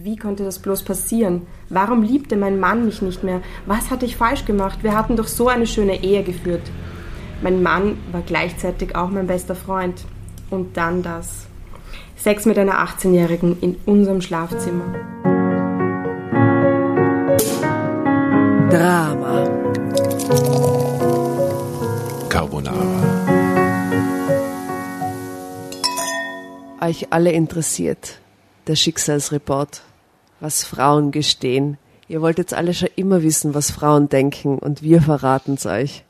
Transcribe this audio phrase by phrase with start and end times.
[0.00, 1.48] Wie konnte das bloß passieren?
[1.70, 3.40] Warum liebte mein Mann mich nicht mehr?
[3.66, 4.84] Was hatte ich falsch gemacht?
[4.84, 6.62] Wir hatten doch so eine schöne Ehe geführt.
[7.42, 10.04] Mein Mann war gleichzeitig auch mein bester Freund.
[10.50, 11.48] Und dann das.
[12.16, 14.94] Sex mit einer 18-Jährigen in unserem Schlafzimmer.
[18.70, 19.48] Drama.
[22.28, 22.86] Carbonara.
[26.80, 28.20] Euch alle interessiert
[28.68, 29.82] der Schicksalsreport,
[30.40, 31.78] was Frauen gestehen.
[32.08, 36.04] Ihr wollt jetzt alle schon immer wissen, was Frauen denken und wir verraten's euch,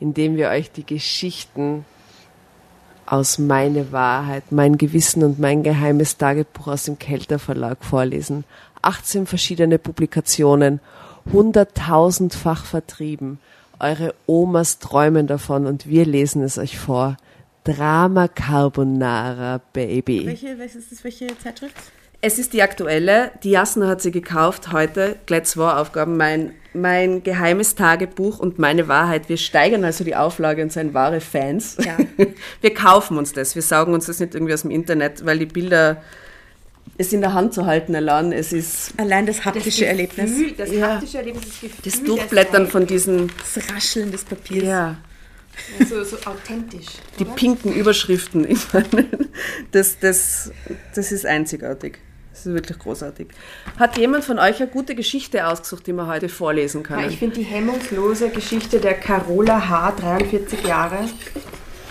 [0.00, 1.84] indem wir euch die Geschichten
[3.06, 8.44] aus Meine Wahrheit, mein Gewissen und mein geheimes Tagebuch aus dem Kelter Verlag vorlesen.
[8.82, 10.80] 18 verschiedene Publikationen,
[11.32, 13.38] hunderttausendfach vertrieben.
[13.80, 17.16] Eure Omas träumen davon und wir lesen es euch vor.
[17.64, 20.26] Drama Carbonara, Baby.
[20.26, 21.76] Welche, welche, ist das, welche Zeitschrift?
[22.20, 23.30] Es ist die aktuelle.
[23.44, 25.16] Die Jasna hat sie gekauft heute.
[25.26, 26.16] Gleich zwei Aufgaben.
[26.16, 29.28] Mein, mein geheimes Tagebuch und meine Wahrheit.
[29.28, 31.76] Wir steigern also die Auflage und sind wahre Fans.
[31.78, 31.96] Ja.
[32.60, 33.54] Wir kaufen uns das.
[33.54, 36.02] Wir saugen uns das nicht irgendwie aus dem Internet, weil die Bilder
[36.96, 38.32] es in der Hand zu halten allein.
[38.32, 40.32] Es ist Allein das haptische Erlebnis.
[40.56, 40.94] das Ja.
[40.94, 41.70] haptische Erlebnis, das Gefühl.
[41.84, 44.64] das Durchblättern von diesen, Das Rascheln des Papiers.
[44.64, 44.96] ja,
[45.88, 46.86] So, so authentisch.
[47.20, 48.44] die pinken Überschriften.
[48.50, 49.06] Ich meine,
[49.70, 50.50] das, das,
[50.96, 51.98] das ist einzigartig.
[52.38, 53.26] Das ist wirklich großartig.
[53.80, 57.10] Hat jemand von euch eine gute Geschichte ausgesucht, die wir heute vorlesen Ja, können?
[57.10, 60.98] ich finde die hemmungslose Geschichte der Carola H., 43 Jahre,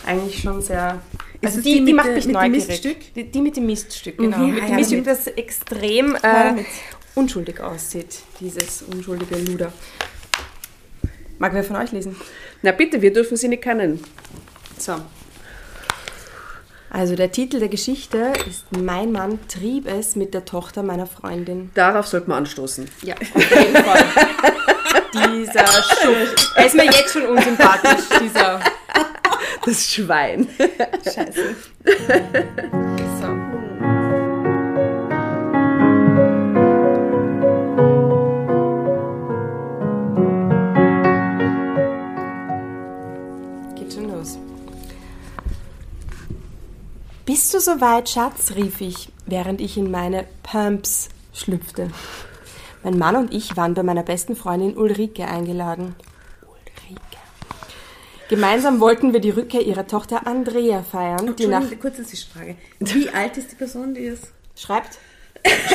[0.06, 1.02] eigentlich schon sehr.
[1.44, 2.68] Also es die, die die, mit macht mich mit dem neugierig.
[2.70, 3.14] Miststück?
[3.14, 4.38] Die, die mit dem Miststück, genau.
[4.38, 4.54] Mhm.
[4.54, 5.20] Mit Ah, dem ja, Miststück, damit.
[5.20, 6.64] das extrem äh,
[7.16, 9.74] unschuldig aussieht, dieses unschuldige Luder.
[11.40, 12.16] Mag wer von euch lesen?
[12.62, 14.00] Na bitte, wir dürfen sie nicht kennen.
[14.78, 14.96] So.
[16.90, 21.70] Also der Titel der Geschichte ist Mein Mann trieb es mit der Tochter meiner Freundin.
[21.74, 22.90] Darauf sollte man anstoßen.
[23.04, 24.06] Ja, auf jeden Fall.
[25.14, 26.52] dieser Schuft.
[26.56, 28.60] Er ist mir jetzt schon unsympathisch, dieser.
[29.66, 30.48] Das Schwein.
[31.04, 31.56] Scheiße.
[33.20, 33.28] So.
[43.76, 44.40] Geht schon los.
[47.28, 48.54] Bist du soweit, Schatz?
[48.56, 51.90] rief ich, während ich in meine Pumps schlüpfte.
[52.86, 55.94] Mein Mann und ich waren bei meiner besten Freundin Ulrike eingeladen.
[56.44, 57.18] Ulrike.
[58.30, 62.56] Gemeinsam wollten wir die Rückkehr ihrer Tochter Andrea feiern, die nach kurze Zwischenfrage.
[62.80, 64.22] Wie alt ist die Person, die es...
[64.56, 64.98] schreibt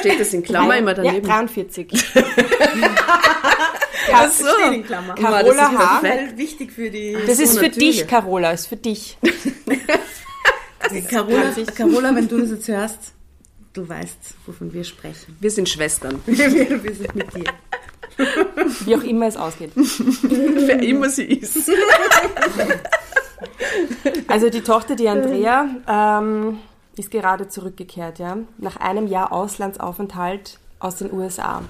[0.00, 1.16] Steht das in Klammer immer daneben?
[1.16, 1.86] Ja, 43.
[4.10, 4.46] Ach so.
[4.46, 5.14] Steht in Klammer.
[5.16, 5.98] Carola das ist H.
[6.00, 6.30] perfekt.
[6.30, 7.14] Weil wichtig für die...
[7.26, 7.98] Das ist für natürlich.
[7.98, 9.18] dich, Carola, ist für dich.
[11.00, 12.98] Carola, kann sich- Carola, wenn du das jetzt hörst,
[13.72, 15.36] du weißt, wovon wir sprechen.
[15.40, 16.20] Wir sind Schwestern.
[16.26, 17.44] Wir, wir, wir sind mit dir.
[18.84, 19.72] Wie auch immer es ausgeht.
[19.76, 21.70] Wer immer sie ist.
[24.28, 26.58] Also die Tochter, die Andrea, ähm,
[26.96, 31.62] ist gerade zurückgekehrt, ja, nach einem Jahr Auslandsaufenthalt aus den USA.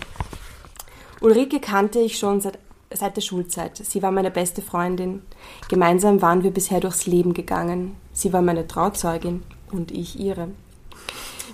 [1.20, 2.58] Ulrike kannte ich schon seit,
[2.92, 3.76] seit der Schulzeit.
[3.76, 5.22] Sie war meine beste Freundin.
[5.68, 7.94] Gemeinsam waren wir bisher durchs Leben gegangen.
[8.12, 10.48] Sie war meine Trauzeugin und ich ihre.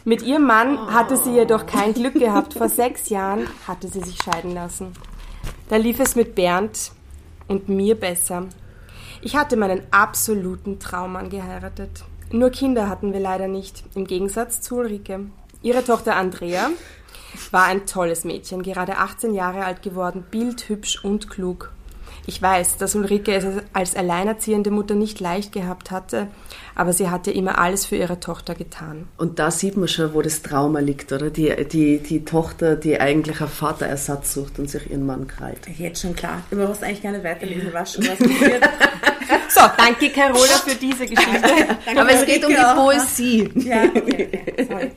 [0.04, 2.54] Mit ihrem Mann hatte sie jedoch kein Glück gehabt.
[2.54, 4.92] Vor sechs Jahren hatte sie sich scheiden lassen.
[5.68, 6.92] Da lief es mit Bernd
[7.46, 8.46] und mir besser.
[9.20, 12.04] Ich hatte meinen absoluten Traummann geheiratet.
[12.30, 15.26] Nur Kinder hatten wir leider nicht, im Gegensatz zu Ulrike.
[15.62, 16.70] Ihre Tochter Andrea
[17.50, 21.72] war ein tolles Mädchen, gerade 18 Jahre alt geworden, bildhübsch und klug.
[22.28, 26.26] Ich weiß, dass Ulrike es als alleinerziehende Mutter nicht leicht gehabt hatte,
[26.74, 29.08] aber sie hatte immer alles für ihre Tochter getan.
[29.16, 31.30] Und da sieht man schon, wo das Trauma liegt, oder?
[31.30, 35.60] Die, die, die Tochter, die eigentlich einen Vaterersatz sucht und sich ihren Mann krallt.
[35.78, 36.42] Jetzt schon klar.
[36.50, 38.68] Du brauchst eigentlich gar nicht weiterlesen, was schon was passiert.
[39.50, 41.76] So, danke Carola für diese Geschichte.
[41.96, 42.56] Aber es geht um die.
[42.56, 43.50] Poesie.
[43.54, 44.68] ja, okay, okay.
[44.68, 44.92] Sorry.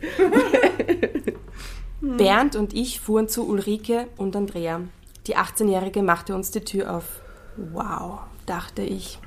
[2.18, 4.82] Bernd und ich fuhren zu Ulrike und Andrea.
[5.28, 7.22] Die 18-Jährige machte uns die Tür auf.
[7.58, 9.20] Wow, dachte ich.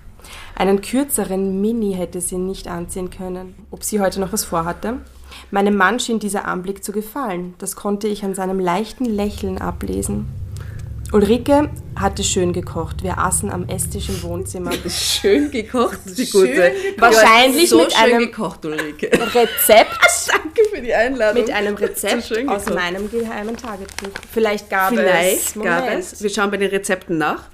[0.57, 3.55] Einen kürzeren Mini hätte sie nicht anziehen können.
[3.71, 5.01] Ob sie heute noch was vorhatte?
[5.51, 7.55] Meinem Mann schien dieser Anblick zu gefallen.
[7.59, 10.27] Das konnte ich an seinem leichten Lächeln ablesen.
[11.13, 13.03] Ulrike hatte schön gekocht.
[13.05, 14.73] Wir aßen am Esstisch im Wohnzimmer.
[14.89, 16.71] Schön gekocht, die Schön gute.
[16.73, 17.01] gekocht.
[17.01, 19.11] Wahrscheinlich so mit schön einem gekocht, Ulrike.
[19.13, 19.97] Rezept
[20.33, 21.41] Danke für die Einladung.
[21.43, 24.09] mit einem Rezept aus meinem geheimen Tagebuch.
[24.33, 25.63] Vielleicht gab Vielleicht es.
[25.63, 26.01] gab Moment.
[26.01, 26.21] es.
[26.21, 27.45] Wir schauen bei den Rezepten nach.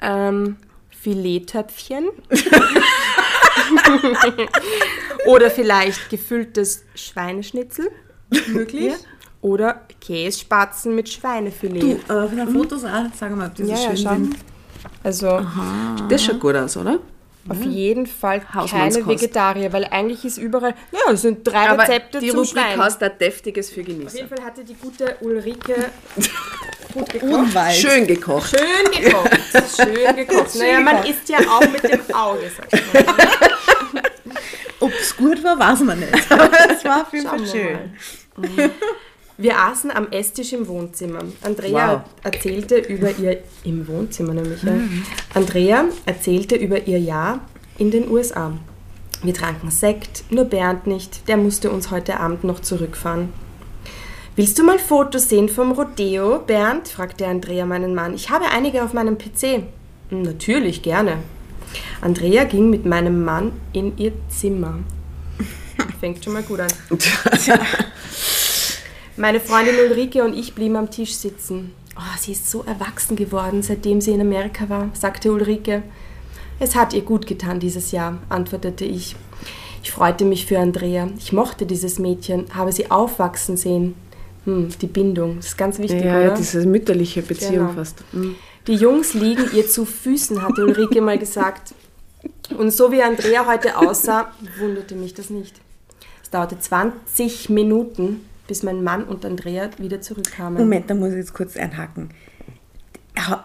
[0.00, 0.56] Ähm,
[0.90, 2.06] Filettöpfchen.
[5.26, 7.90] Oder vielleicht gefülltes Schweineschnitzel.
[8.48, 8.94] Möglich?
[9.46, 11.80] oder Kässpatzen mit Schweinefilet.
[11.80, 14.14] Du, äh, von den Fotos auch, sag mal, ob die so ja, ja, schön schau.
[14.14, 14.36] sind.
[15.04, 15.46] Also
[16.08, 16.98] Das schaut gut aus, oder?
[17.48, 19.06] Auf jeden Fall keine.
[19.06, 22.82] Vegetarier, weil eigentlich ist überall, ja, es sind drei Aber Rezepte die zum Rubrik Schwein.
[22.82, 24.28] heißt da Deftiges für Auf jeden Genießer.
[24.28, 25.90] Fall hatte die gute Ulrike
[26.94, 27.32] gut gekocht.
[27.32, 27.74] Unweit.
[27.74, 28.50] Schön gekocht.
[28.56, 29.38] Schön gekocht.
[29.76, 30.54] Schön gekocht.
[30.56, 33.04] naja, man isst ja auch mit dem Auge, sag ich mal.
[34.80, 36.12] Ob es gut war, weiß man nicht.
[36.30, 37.78] Aber es war auf jeden Fall schön.
[39.38, 41.20] Wir aßen am Esstisch im Wohnzimmer.
[41.42, 42.00] Andrea Wow.
[42.24, 44.62] erzählte über ihr im Wohnzimmer nämlich.
[44.62, 44.72] Ja.
[45.34, 47.40] Andrea erzählte über ihr Jahr
[47.76, 48.52] in den USA.
[49.22, 51.28] Wir tranken Sekt, nur Bernd nicht.
[51.28, 53.30] Der musste uns heute Abend noch zurückfahren.
[54.36, 56.88] Willst du mal Fotos sehen vom Rodeo, Bernd?
[56.88, 58.14] fragte Andrea meinen Mann.
[58.14, 59.64] Ich habe einige auf meinem PC.
[60.10, 61.18] "Hm, Natürlich, gerne.
[62.00, 64.78] Andrea ging mit meinem Mann in ihr Zimmer.
[66.00, 66.68] Fängt schon mal gut an.
[69.16, 71.72] Meine Freundin Ulrike und ich blieben am Tisch sitzen.
[71.96, 75.82] Oh, sie ist so erwachsen geworden, seitdem sie in Amerika war, sagte Ulrike.
[76.58, 79.16] Es hat ihr gut getan dieses Jahr, antwortete ich.
[79.82, 81.08] Ich freute mich für Andrea.
[81.18, 83.94] Ich mochte dieses Mädchen, habe sie aufwachsen sehen.
[84.44, 86.34] Hm, die Bindung, das ist ganz wichtig, Ja, oder?
[86.34, 87.72] diese mütterliche Beziehung Genau.
[87.72, 88.02] fast.
[88.12, 88.36] Mhm.
[88.66, 91.72] Die Jungs liegen ihr zu Füßen, hatte Ulrike mal gesagt.
[92.56, 95.54] Und so wie Andrea heute aussah, wunderte mich das nicht.
[96.22, 100.58] Es dauerte 20 Minuten, bis mein Mann und Andrea wieder zurückkamen.
[100.58, 102.10] Moment, da muss ich jetzt kurz einhaken.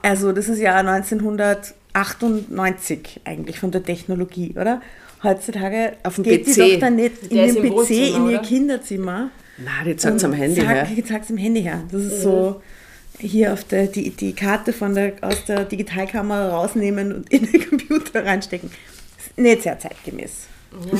[0.01, 4.81] Also, das ist ja 1998 eigentlich von der Technologie, oder?
[5.23, 6.53] Heutzutage Auf dem geht PC.
[6.53, 8.39] die doch dann nicht in Der den PC in ihr oder?
[8.39, 9.29] Kinderzimmer.
[9.57, 10.87] Na, die zeigt am Handy Sag, her.
[10.95, 11.83] Ich sag's am Handy her.
[11.91, 12.61] Das ist so
[13.19, 17.69] hier auf der, die, die Karte von der, aus der Digitalkamera rausnehmen und in den
[17.69, 18.71] Computer reinstecken.
[19.19, 20.47] Ist nicht sehr zeitgemäß.
[20.91, 20.97] Ja,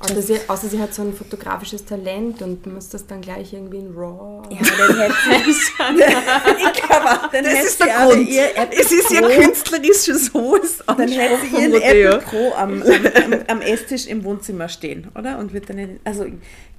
[0.00, 3.78] außer sie, außer sie hat so ein fotografisches Talent und muss das dann gleich irgendwie
[3.78, 4.42] in RAW.
[4.50, 5.60] Ja, dann hätte sie
[6.62, 8.28] ich glaube, dann Das ist der aber Grund.
[8.28, 10.78] ihr Apple Es ist ja Pro- künstlerisches Hohes.
[10.86, 15.38] Dann hätte sie ihren Apple Pro am, am, am, Esstisch im Wohnzimmer stehen, oder?
[15.38, 16.26] Und wird dann, in- also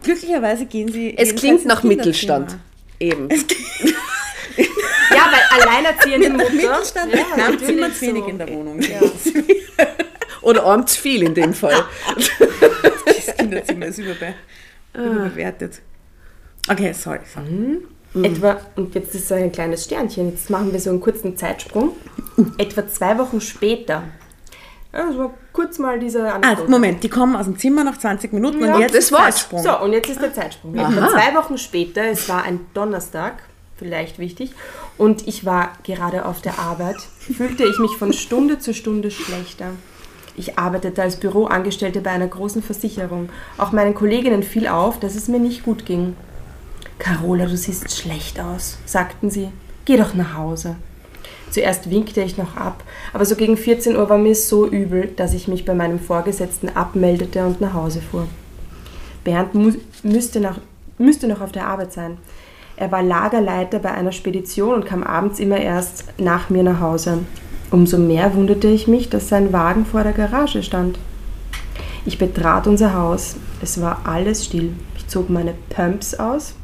[0.04, 1.16] glücklicherweise gehen sie.
[1.18, 1.84] Es klingt nach.
[1.84, 2.58] Mittelstand.
[3.00, 3.30] Eben.
[5.12, 6.52] Ja, weil alleinerziehende Mutter.
[6.52, 8.80] Mittelstand, ja, wir haben natürlich Zimmer zu wenig in der Wohnung.
[10.42, 11.84] Oder arm zu viel in dem Fall.
[13.06, 14.34] Das Kinderzimmer ist überbe
[14.94, 15.82] überbewertet.
[16.70, 17.20] Okay, sorry.
[17.34, 17.80] sorry.
[18.26, 21.92] Etwa, und jetzt ist so ein kleines Sternchen, jetzt machen wir so einen kurzen Zeitsprung.
[22.58, 24.04] Etwa zwei Wochen später.
[24.92, 26.72] Ja, das war kurz mal diese Ah, Anekdote.
[26.72, 29.16] Moment, die kommen aus dem Zimmer nach 20 Minuten Ja, und jetzt das ist.
[29.16, 29.62] Zeitsprung.
[29.62, 30.74] So, und jetzt ist der Zeitsprung.
[30.76, 33.44] Etwa zwei Wochen später, es war ein Donnerstag,
[33.78, 34.54] vielleicht wichtig,
[34.98, 39.72] und ich war gerade auf der Arbeit, fühlte ich mich von Stunde zu Stunde schlechter.
[40.40, 43.28] Ich arbeitete als Büroangestellte bei einer großen Versicherung.
[43.58, 46.16] Auch meinen Kolleginnen fiel auf, dass es mir nicht gut ging.
[46.98, 49.50] Carola, du siehst schlecht aus, sagten sie.
[49.84, 50.78] Geh doch nach Hause.
[51.50, 55.34] Zuerst winkte ich noch ab, aber so gegen 14 Uhr war mir so übel, dass
[55.34, 58.26] ich mich bei meinem Vorgesetzten abmeldete und nach Hause fuhr.
[59.26, 60.62] Bernd mu müsste, noch,
[60.98, 62.18] müsste noch auf der Arbeit sein.
[62.78, 67.26] Er war Lagerleiter bei einer Spedition und kam abends immer erst nach mir nach Hause.
[67.72, 70.98] Umso mehr wunderte ich mich, dass sein Wagen vor der Garage stand.
[72.06, 73.36] Ich betrat unser Haus.
[73.62, 74.74] Es war alles still.
[74.98, 76.56] Ich zog meine Pumps aus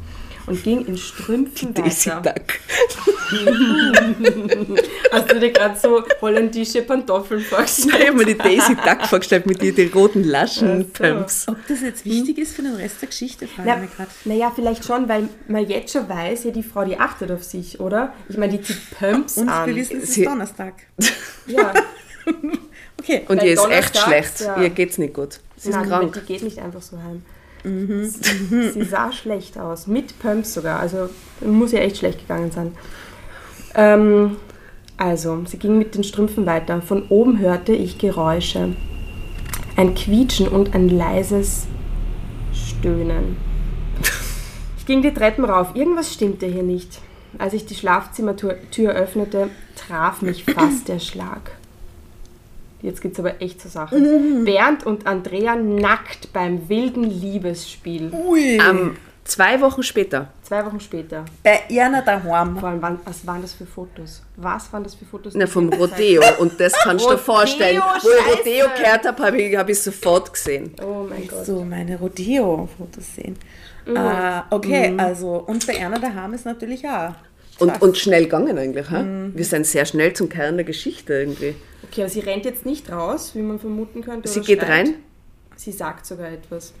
[0.46, 2.22] und ging in Strümpfen weiter.
[5.12, 8.06] Hast du dir gerade so holländische Pantoffeln Ich vorgestellt?
[8.08, 11.46] habe mir die Daisy Duck vorgestellt mit den roten Laschen-Pumps.
[11.48, 14.10] Ob das jetzt wichtig ist für den Rest der Geschichte, frage ich Na, mich gerade.
[14.24, 17.80] naja, vielleicht schon, weil man jetzt schon weiß, ja, die Frau, die achtet auf sich,
[17.80, 18.12] oder?
[18.28, 19.66] Ich meine, die zieht Pumps Und an.
[19.68, 20.74] wir wissen, es ist Donnerstag.
[21.46, 21.72] ja,
[22.98, 23.24] Okay.
[23.28, 24.40] Und Weil ihr ist echt schlecht.
[24.40, 24.60] ja.
[24.60, 25.38] Ihr geht's nicht gut.
[25.56, 26.14] Sie ist Nein, krank.
[26.14, 27.22] die geht nicht einfach so heim.
[27.62, 28.04] Mhm.
[28.08, 30.80] Sie, sie sah schlecht aus, mit Pumps sogar.
[30.80, 32.72] Also muss ja echt schlecht gegangen sein.
[33.76, 34.36] Ähm,
[34.96, 36.80] also, sie ging mit den Strümpfen weiter.
[36.80, 38.74] Von oben hörte ich Geräusche.
[39.76, 41.66] Ein Quietschen und ein leises
[42.52, 43.36] Stöhnen.
[44.78, 45.74] Ich ging die Treppen rauf.
[45.74, 47.00] Irgendwas stimmte hier nicht.
[47.38, 51.50] Als ich die Schlafzimmertür Tür öffnete, traf mich fast der Schlag.
[52.80, 53.96] Jetzt geht's aber echt zur Sache.
[54.44, 58.12] Bernd und Andrea nackt beim wilden Liebesspiel.
[58.12, 58.58] Ui.
[58.58, 60.28] Ähm, zwei Wochen später.
[60.42, 61.24] Zwei Wochen später.
[61.42, 62.58] Bei Erna daheim.
[62.58, 64.22] Vor allem, wann- was waren das für Fotos?
[64.36, 65.34] Was waren das für Fotos?
[65.36, 66.22] Na, vom Rodeo.
[66.38, 67.80] Und das kannst du dir vorstellen.
[67.80, 68.38] Wo ich.
[68.38, 70.74] Rodeo gehört habe, habe ich, hab ich sofort gesehen.
[70.82, 71.44] Oh mein Gott.
[71.46, 73.36] So, meine Rodeo-Fotos sehen.
[73.86, 73.96] Mhm.
[73.96, 77.14] Äh, okay, also, und bei Erna daheim ist natürlich auch.
[77.58, 78.90] Und, und schnell gegangen eigentlich.
[78.90, 79.04] Ha?
[79.32, 81.54] Wir sind sehr schnell zum Kern der Geschichte irgendwie.
[81.84, 84.28] Okay, aber sie rennt jetzt nicht raus, wie man vermuten könnte.
[84.28, 84.70] Sie oder geht schreit.
[84.70, 84.94] rein.
[85.56, 86.74] Sie sagt sogar etwas.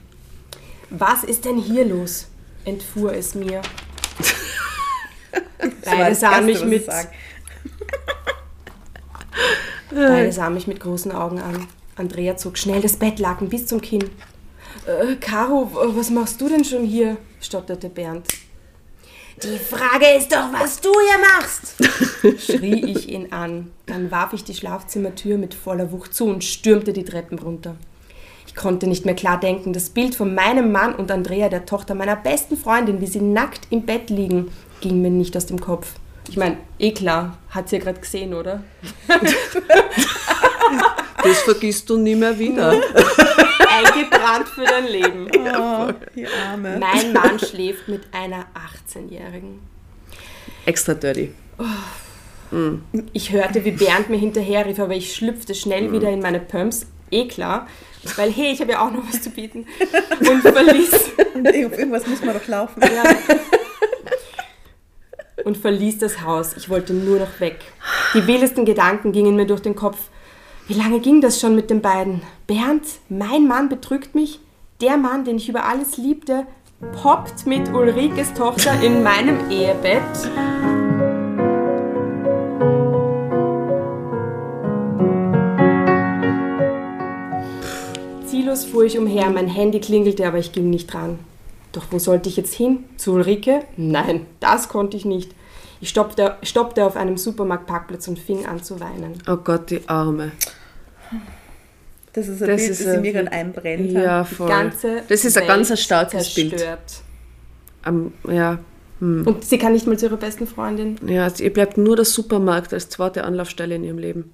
[0.90, 2.26] Was ist denn hier los?
[2.66, 3.62] Entfuhr es mir.
[5.84, 6.86] Beide sahen mich mit,
[9.90, 11.66] beide sahen mich mit großen Augen an.
[11.96, 14.10] Andrea zog schnell das Bettlaken bis zum Kinn.
[14.86, 17.16] Äh, Caro, was machst du denn schon hier?
[17.40, 18.26] stotterte Bernd.
[19.42, 21.74] Die Frage ist doch, was du hier machst,
[22.50, 23.70] schrie ich ihn an.
[23.84, 27.76] Dann warf ich die Schlafzimmertür mit voller Wucht zu und stürmte die Treppen runter.
[28.56, 29.74] Ich konnte nicht mehr klar denken.
[29.74, 33.66] Das Bild von meinem Mann und Andrea, der Tochter meiner besten Freundin, wie sie nackt
[33.68, 35.92] im Bett liegen, ging mir nicht aus dem Kopf.
[36.26, 38.62] Ich meine, eh klar, hat sie ja gerade gesehen, oder?
[41.22, 42.70] Das vergisst du nie mehr wieder.
[42.70, 45.28] Eingebrannt für dein Leben.
[45.34, 46.78] Oh, die Arme.
[46.78, 48.46] Mein Mann schläft mit einer
[48.94, 49.58] 18-Jährigen.
[50.64, 51.32] Extra dirty.
[53.12, 56.86] Ich hörte, wie Bernd mir hinterherrief, aber ich schlüpfte schnell wieder in meine Pumps.
[57.10, 57.66] Eh klar,
[58.16, 59.66] weil hey, ich habe ja auch noch was zu bieten.
[60.20, 60.90] Und verließ,
[61.34, 62.80] Und irgendwas muss man doch laufen.
[62.82, 63.04] ja,
[65.44, 66.56] und verließ das Haus.
[66.56, 67.58] Ich wollte nur noch weg.
[68.14, 69.98] Die wildesten Gedanken gingen mir durch den Kopf.
[70.66, 72.22] Wie lange ging das schon mit den beiden?
[72.46, 74.40] Bernd, mein Mann betrügt mich.
[74.80, 76.46] Der Mann, den ich über alles liebte,
[77.00, 80.02] poppt mit Ulrikes Tochter in meinem Ehebett.
[88.46, 91.18] Ziellos fuhr ich umher, mein Handy klingelte, aber ich ging nicht dran.
[91.72, 92.84] Doch wo sollte ich jetzt hin?
[92.96, 93.62] Zu Ulrike?
[93.76, 95.32] Nein, das konnte ich nicht.
[95.80, 99.14] Ich stoppte, stoppte auf einem Supermarktparkplatz und fing an zu weinen.
[99.28, 100.30] Oh Gott, die Arme.
[102.12, 103.90] Das ist ein Das Bild, ist das in ein- mir gerade einbrennt.
[103.90, 104.48] Ja, voll.
[104.48, 106.50] ganze das ist ein ganz starkes Bild.
[106.50, 107.02] zerstört.
[107.82, 108.60] Am- ja,
[109.00, 110.96] Und sie kann nicht mal zu ihrer besten Freundin.
[111.08, 114.32] ja, ihr bleibt nur der Supermarkt als zweite Anlaufstelle in ihrem Leben.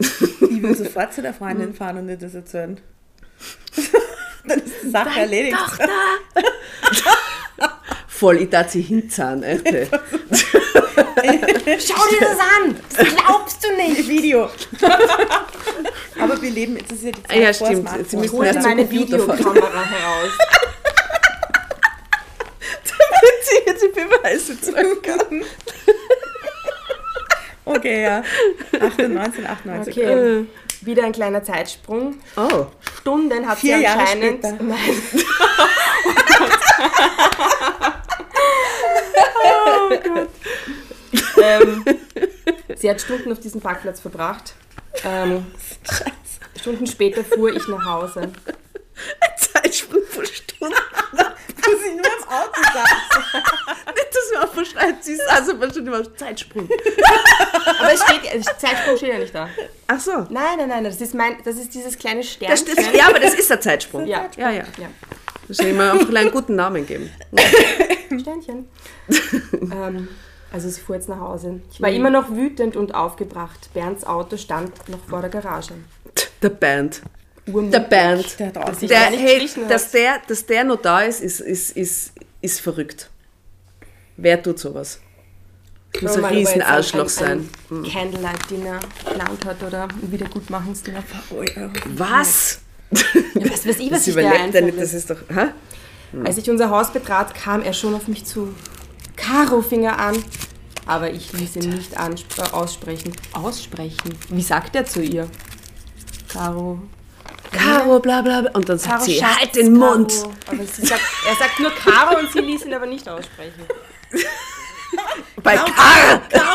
[0.00, 0.20] Ich
[0.62, 2.78] will sofort zu der Freundin fahren und ihr das erzählen.
[4.46, 5.56] Dann ist die Sache erledigt.
[8.06, 9.44] Voll, ich darf sie hinzahlen.
[9.44, 9.86] Alter.
[11.78, 12.80] Schau dir das an!
[12.96, 14.08] Das glaubst du nicht!
[14.08, 14.48] Video.
[16.18, 18.08] Aber wir leben, jetzt ist ja die Zeit ja, stimmt.
[18.08, 18.90] Sie müssen zum meine.
[18.90, 20.30] Videokamera heraus.
[23.42, 25.44] sie jetzt die Beweise zeigen kann.
[27.64, 28.22] Okay, ja.
[28.80, 29.98] 98, 98.
[29.98, 30.46] Okay,
[30.86, 32.16] wieder ein kleiner Zeitsprung.
[32.36, 32.66] Oh,
[33.00, 34.44] Stunden hat Vier sie Jahre anscheinend.
[34.44, 34.62] später.
[34.62, 34.78] Nein.
[39.44, 40.28] oh Gott.
[41.42, 41.84] Ähm,
[42.76, 44.54] sie hat Stunden auf diesem Parkplatz verbracht.
[45.04, 45.46] Ähm,
[46.58, 48.32] Stunden später fuhr ich nach Hause.
[49.38, 50.74] Zeitsprung von Stunden.
[51.76, 53.42] Wo sie nur im Auto saß.
[53.94, 56.68] Nicht, dass man verschreibt, sie also aber schon immer Zeitsprung.
[57.78, 59.48] Aber es steht, Zeitsprung steht ja nicht da.
[59.88, 60.12] Ach so.
[60.30, 62.76] Nein, nein, nein, das ist, mein, das ist dieses kleine Das, Sternchen.
[62.76, 64.06] das, ja, aber das ist ein Zeitsprung.
[64.06, 64.28] Ja.
[64.36, 64.50] ja.
[64.50, 64.64] ja.
[64.78, 64.88] ja.
[65.48, 67.10] Das soll ich mir einfach einen guten Namen geben.
[68.20, 68.68] Sternchen.
[69.52, 70.08] ähm,
[70.52, 71.60] also sie fuhr jetzt nach Hause.
[71.72, 73.70] Ich war immer noch wütend und aufgebracht.
[73.74, 75.74] Bernds Auto stand noch vor der Garage.
[76.42, 77.02] Der Band.
[77.46, 77.70] Urmutig.
[77.70, 78.38] Der Band.
[78.38, 79.70] Der sich Der, hey, hat.
[79.70, 83.10] dass, der, dass der noch da ist, ist, ist, ist, ist verrückt.
[84.16, 85.00] Wer tut sowas?
[86.00, 87.48] Muss ein man aber jetzt Riesenarschloch ein, sein.
[87.70, 91.02] Ein Candlelight-Dinner geplant hat oder ein Wiedergutmachungsdinner.
[91.30, 91.70] Oh, ja.
[91.94, 92.60] Was?
[92.90, 94.80] Ja, was weiß ich, was Das sich da einfällt.
[94.80, 95.18] das ist doch.
[95.28, 95.48] Hä?
[96.24, 98.54] Als ich unser Haus betrat, kam er schon auf mich zu.
[99.16, 100.22] Caro fing er an.
[100.86, 103.12] Aber ich ließ ihn nicht äh, aussprechen.
[103.32, 104.14] Aussprechen?
[104.28, 105.28] Wie sagt er zu ihr?
[106.28, 106.80] Caro.
[107.56, 108.50] Caro, bla bla bla.
[108.52, 109.92] Und dann sagt Caro sie, Schatz, halt den Caro.
[109.92, 110.12] Mund.
[110.12, 113.66] Sagt, er sagt nur Caro und sie ließ ihn aber nicht aussprechen.
[115.42, 116.20] Bei Caro.
[116.30, 116.54] Kau,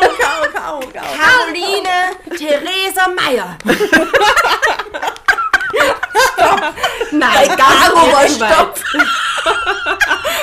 [0.53, 0.79] kau, kau.
[0.91, 3.57] Caroline Theresa Meyer.
[7.11, 8.27] Nein, ganz Caro war.
[8.27, 8.79] Stopp.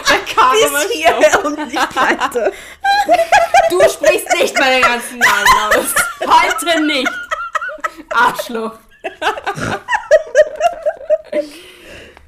[0.09, 2.53] Bei Caro war Bis hier und nicht weiter.
[3.71, 5.95] Du sprichst nicht meinen ganzen Namen aus.
[6.27, 7.11] Heute nicht.
[8.11, 8.79] Arschloch.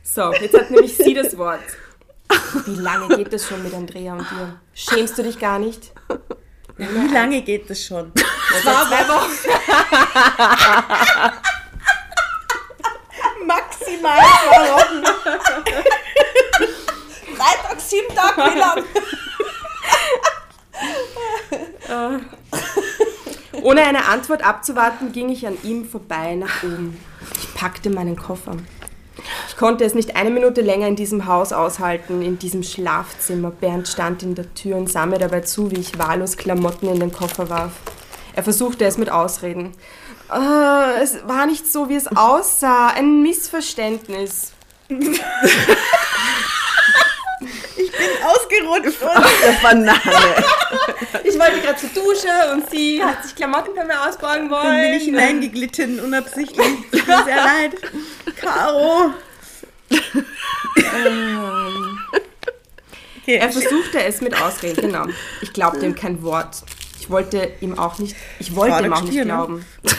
[0.02, 1.60] So, jetzt hat nämlich sie das Wort.
[2.66, 4.60] Wie lange geht das schon mit Andrea und dir?
[4.74, 5.92] Schämst du dich gar nicht?
[6.76, 8.12] Wie lange geht das schon?
[8.62, 9.30] Seit zwei Wochen.
[13.46, 15.04] Maximal zwei Wochen.
[17.36, 18.84] Freitag, sieben Tage, wie lang?
[23.62, 26.98] Ohne eine Antwort abzuwarten, ging ich an ihm vorbei nach oben.
[27.38, 28.56] Ich packte meinen Koffer.
[29.48, 33.50] Ich konnte es nicht eine Minute länger in diesem Haus aushalten, in diesem Schlafzimmer.
[33.50, 37.00] Bernd stand in der Tür und sah mir dabei zu, wie ich wahllos Klamotten in
[37.00, 37.72] den Koffer warf.
[38.34, 39.72] Er versuchte es mit Ausreden.
[40.32, 42.88] Äh, es war nicht so, wie es aussah.
[42.88, 44.52] Ein Missverständnis.
[48.00, 50.00] Ich bin ausgerutscht und Der Banane.
[51.24, 54.64] Ich wollte gerade zur Dusche und sie hat sich Klamotten bei mir ausborgen wollen.
[54.64, 56.66] dann bin ich hineingeglitten, unabsichtlich.
[56.92, 57.72] Tut mir sehr leid.
[58.40, 59.12] Caro.
[63.22, 65.04] Okay, Er versuchte es mit Ausreden, genau.
[65.40, 66.62] Ich glaubte ihm kein Wort.
[66.98, 69.64] Ich wollte ihm auch nicht, ich wollte ihm auch nicht Stier, ne?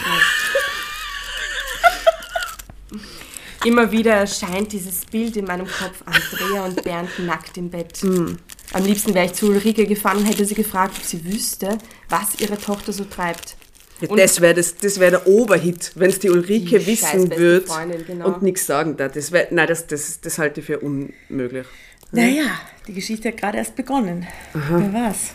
[3.63, 7.98] Immer wieder erscheint dieses Bild in meinem Kopf, Andrea und Bernd nackt im Bett.
[7.98, 8.38] Hm.
[8.74, 11.77] Am liebsten wäre ich zu Ulrike gefahren und hätte sie gefragt, ob sie wüsste,
[12.10, 13.56] was ihre Tochter so treibt.
[14.00, 17.68] Ja, das wäre das, das wär der Oberhit, wenn es die Ulrike Die wissen würde
[18.08, 18.27] genau.
[18.27, 19.12] und nichts sagen darf.
[19.12, 21.68] Das wär, nein, das, das, das halte ich für unmöglich.
[22.12, 22.46] naja,
[22.88, 24.25] die Geschichte hat gerade erst begonnen.
[24.53, 25.34] Wer war's?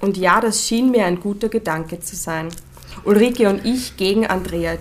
[0.00, 2.48] Und ja, das schien mir ein guter Gedanke zu sein.
[3.04, 4.78] Ulrike und ich gegen Andrea.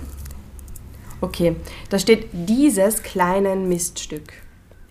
[1.26, 1.56] Okay,
[1.90, 4.32] da steht dieses kleine Miststück.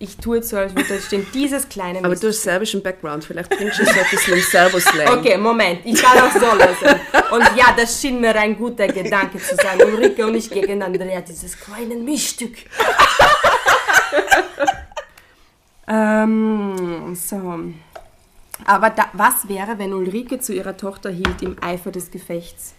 [0.01, 2.31] Ich tue jetzt so, als würde da stehen dieses kleine Aber du Miststück.
[2.31, 5.19] hast serbischen Background, vielleicht bringst du so ein bisschen im Servo-Slang.
[5.19, 7.01] Okay, Moment, ich kann auch so lösen.
[7.31, 9.81] Und ja, das schien mir ein guter Gedanke zu sein.
[9.81, 12.57] Ulrike und ich gegen Andrea, dieses kleine Miststück.
[15.87, 17.61] ähm, so.
[18.65, 22.75] Aber da, was wäre, wenn Ulrike zu ihrer Tochter hielt im Eifer des Gefechts?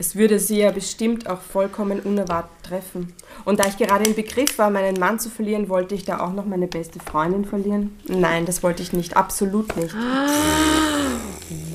[0.00, 3.12] Es würde sie ja bestimmt auch vollkommen unerwartet treffen.
[3.44, 6.32] Und da ich gerade im Begriff war, meinen Mann zu verlieren, wollte ich da auch
[6.32, 7.98] noch meine beste Freundin verlieren?
[8.06, 9.94] Nein, das wollte ich nicht, absolut nicht.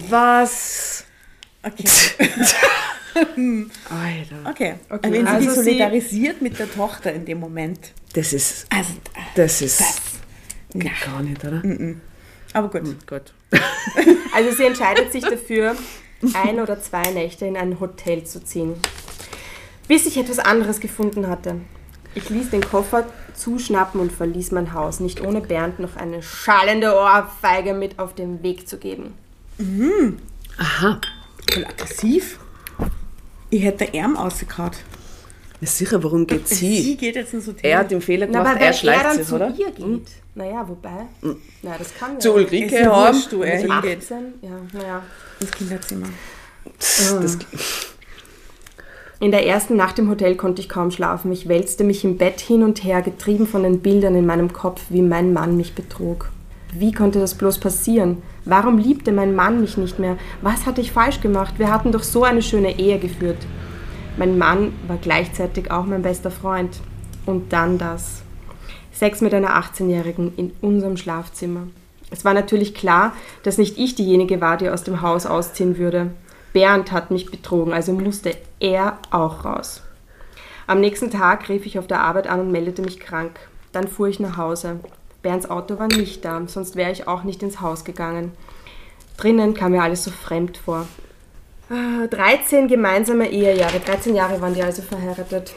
[0.09, 1.03] Was?
[1.63, 1.83] Okay.
[3.89, 4.49] Alter.
[4.49, 4.75] Okay.
[4.89, 7.79] Okay, Wenn sie also sie- solidarisiert mit der Tochter in dem Moment.
[8.13, 8.93] Das ist, Also,
[9.35, 10.01] das ist, das.
[11.05, 11.61] gar nicht, oder?
[12.53, 12.95] Aber gut.
[13.07, 13.33] Gott.
[14.33, 15.75] Also sie entscheidet sich dafür,
[16.33, 18.75] ein oder zwei Nächte in ein Hotel zu ziehen,
[19.87, 21.55] bis ich etwas anderes gefunden hatte.
[22.15, 26.93] Ich ließ den Koffer zuschnappen und verließ mein Haus, nicht ohne Bernd noch eine schallende
[26.95, 29.13] Ohrfeige mit auf den Weg zu geben.
[30.57, 30.99] Aha.
[31.51, 32.39] Voll aggressiv.
[33.49, 34.77] Ich hätte den Arm ausgekaut.
[35.61, 36.97] Ja, sicher, warum geht Sie sie?
[36.97, 37.71] geht jetzt ins Hotel.
[37.71, 39.53] Er hat den Fehler Na, gemacht, aber er wenn schleicht er dann sich, zu oder?
[39.57, 40.07] ihr geht.
[40.35, 41.07] Naja, wobei.
[41.61, 42.19] Na, das kann ja.
[42.19, 43.15] Zu ist Ulrike ja haben.
[43.15, 43.97] wurscht, wo er Mit hingeht.
[43.99, 45.01] 18, ja, naja.
[45.39, 46.07] Ins Kinderzimmer.
[46.79, 47.37] Das,
[49.19, 51.31] In der ersten Nacht im Hotel konnte ich kaum schlafen.
[51.31, 54.81] Ich wälzte mich im Bett hin und her, getrieben von den Bildern in meinem Kopf,
[54.89, 56.29] wie mein Mann mich betrog.
[56.73, 58.23] Wie konnte das bloß passieren?
[58.45, 60.17] Warum liebte mein Mann mich nicht mehr?
[60.41, 61.59] Was hatte ich falsch gemacht?
[61.59, 63.37] Wir hatten doch so eine schöne Ehe geführt.
[64.17, 66.79] Mein Mann war gleichzeitig auch mein bester Freund.
[67.27, 68.22] Und dann das.
[69.03, 71.67] Sex mit einer 18-Jährigen in unserem Schlafzimmer.
[72.09, 73.11] Es war natürlich klar,
[73.43, 76.11] dass nicht ich diejenige war, die aus dem Haus ausziehen würde.
[76.53, 79.81] Bernd hat mich betrogen, also musste er auch raus.
[80.67, 83.41] Am nächsten Tag rief ich auf der Arbeit an und meldete mich krank.
[83.73, 84.79] Dann fuhr ich nach Hause.
[85.21, 88.31] Bernds Auto war nicht da, sonst wäre ich auch nicht ins Haus gegangen.
[89.17, 90.87] Drinnen kam mir alles so fremd vor.
[91.69, 95.53] Ah, 13 gemeinsame Ehejahre, 13 Jahre waren die also verheiratet.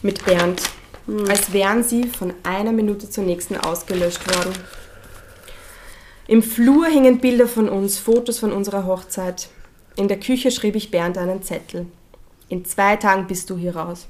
[0.00, 0.62] Mit Bernd.
[1.28, 4.54] Als wären sie von einer Minute zur nächsten ausgelöscht worden.
[6.26, 9.48] Im Flur hingen Bilder von uns, Fotos von unserer Hochzeit.
[9.96, 11.86] In der Küche schrieb ich Bernd einen Zettel.
[12.48, 14.06] In zwei Tagen bist du hier raus.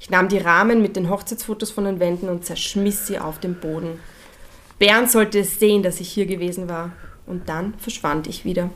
[0.00, 3.54] Ich nahm die Rahmen mit den Hochzeitsfotos von den Wänden und zerschmiss sie auf den
[3.60, 4.00] Boden.
[4.78, 6.92] Bernd sollte es sehen, dass ich hier gewesen war.
[7.26, 8.70] Und dann verschwand ich wieder.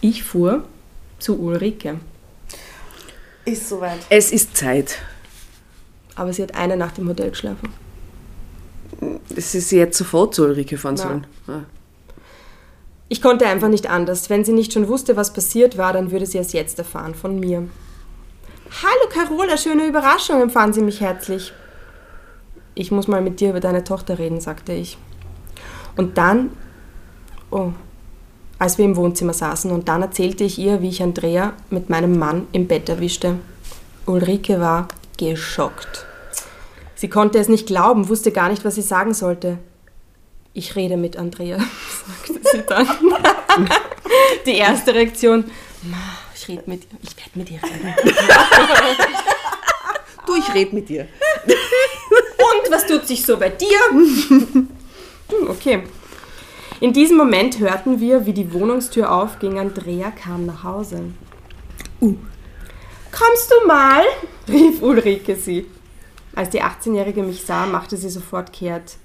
[0.00, 0.64] Ich fuhr
[1.18, 2.00] zu Ulrike.
[3.44, 3.98] Ist soweit.
[4.08, 4.98] es ist Zeit.
[6.14, 7.72] Aber sie hat eine Nacht im Hotel geschlafen.
[9.34, 11.26] Es ist jetzt sofort zu Ulrike fahren sollen.
[11.48, 11.64] Ja.
[13.08, 14.30] Ich konnte einfach nicht anders.
[14.30, 17.38] Wenn sie nicht schon wusste, was passiert war, dann würde sie es jetzt erfahren von
[17.38, 17.68] mir.
[18.82, 21.52] Hallo Carola, schöne Überraschung, empfahen sie mich herzlich.
[22.74, 24.96] Ich muss mal mit dir über deine Tochter reden, sagte ich.
[25.96, 26.52] Und dann,
[27.50, 27.72] oh,
[28.58, 32.18] als wir im Wohnzimmer saßen, und dann erzählte ich ihr, wie ich Andrea mit meinem
[32.18, 33.36] Mann im Bett erwischte.
[34.06, 36.06] Ulrike war geschockt.
[36.94, 39.58] Sie konnte es nicht glauben, wusste gar nicht, was sie sagen sollte.
[40.54, 41.58] Ich rede mit Andrea,
[42.28, 42.86] sagte sie dann.
[44.46, 45.44] Die erste Reaktion,
[45.82, 45.96] "Ma,
[46.34, 47.94] ich rede mit ihr, ich werde mit ihr reden.
[50.26, 51.08] Du, ich rede mit dir.
[51.46, 53.78] Und was tut sich so bei dir?
[53.90, 54.68] Hm,
[55.48, 55.82] Okay.
[56.80, 59.58] In diesem Moment hörten wir, wie die Wohnungstür aufging.
[59.58, 61.04] Andrea kam nach Hause.
[63.12, 64.02] Kommst du mal?
[64.48, 65.66] rief Ulrike sie.
[66.34, 68.96] Als die 18-Jährige mich sah, machte sie sofort kehrt.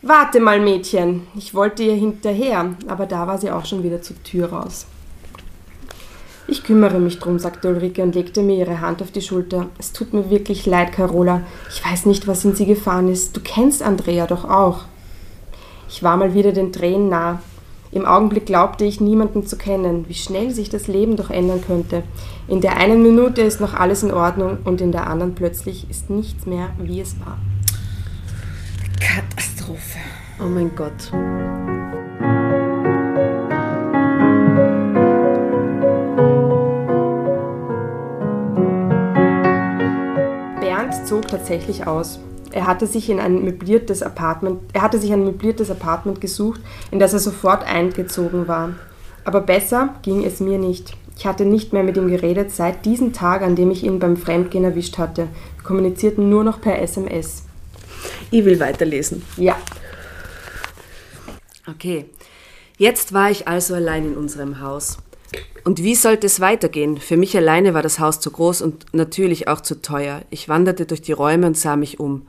[0.00, 1.26] Warte mal, Mädchen.
[1.34, 4.86] Ich wollte ihr hinterher, aber da war sie auch schon wieder zur Tür raus.
[6.46, 9.70] Ich kümmere mich drum, sagte Ulrike und legte mir ihre Hand auf die Schulter.
[9.78, 11.40] Es tut mir wirklich leid, Carola.
[11.70, 13.34] Ich weiß nicht, was in sie gefahren ist.
[13.34, 14.82] Du kennst Andrea doch auch.
[15.88, 17.40] Ich war mal wieder den Tränen nah.
[17.94, 22.02] Im Augenblick glaubte ich, niemanden zu kennen, wie schnell sich das Leben doch ändern könnte.
[22.48, 26.10] In der einen Minute ist noch alles in Ordnung und in der anderen plötzlich ist
[26.10, 27.38] nichts mehr, wie es war.
[29.00, 30.00] Katastrophe.
[30.40, 31.12] Oh mein Gott.
[40.60, 42.18] Bernd zog tatsächlich aus.
[42.54, 46.98] Er hatte sich in ein möbliertes Apartment, er hatte sich ein möbliertes Apartment gesucht, in
[46.98, 48.74] das er sofort eingezogen war.
[49.24, 50.96] Aber besser ging es mir nicht.
[51.16, 54.16] Ich hatte nicht mehr mit ihm geredet seit diesem Tag, an dem ich ihn beim
[54.16, 55.28] Fremdgehen erwischt hatte.
[55.56, 57.42] Wir kommunizierten nur noch per SMS.
[58.30, 59.22] Ich will weiterlesen.
[59.36, 59.56] Ja,
[61.66, 62.04] Okay,
[62.76, 64.98] jetzt war ich also allein in unserem Haus.
[65.64, 66.98] Und wie sollte es weitergehen?
[66.98, 70.22] Für mich alleine war das Haus zu groß und natürlich auch zu teuer.
[70.28, 72.26] Ich wanderte durch die Räume und sah mich um.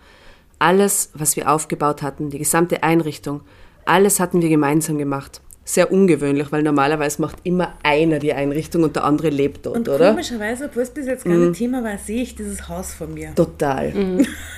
[0.59, 3.41] Alles, was wir aufgebaut hatten, die gesamte Einrichtung,
[3.85, 5.41] alles hatten wir gemeinsam gemacht.
[5.67, 9.89] Sehr ungewöhnlich, weil normalerweise macht immer einer die Einrichtung und der andere lebt dort, Und
[9.89, 10.11] oder?
[10.11, 11.43] komischerweise, obwohl es bis jetzt gar Mhm.
[11.45, 13.33] kein Thema war, sehe ich dieses Haus vor mir.
[13.33, 13.91] Total.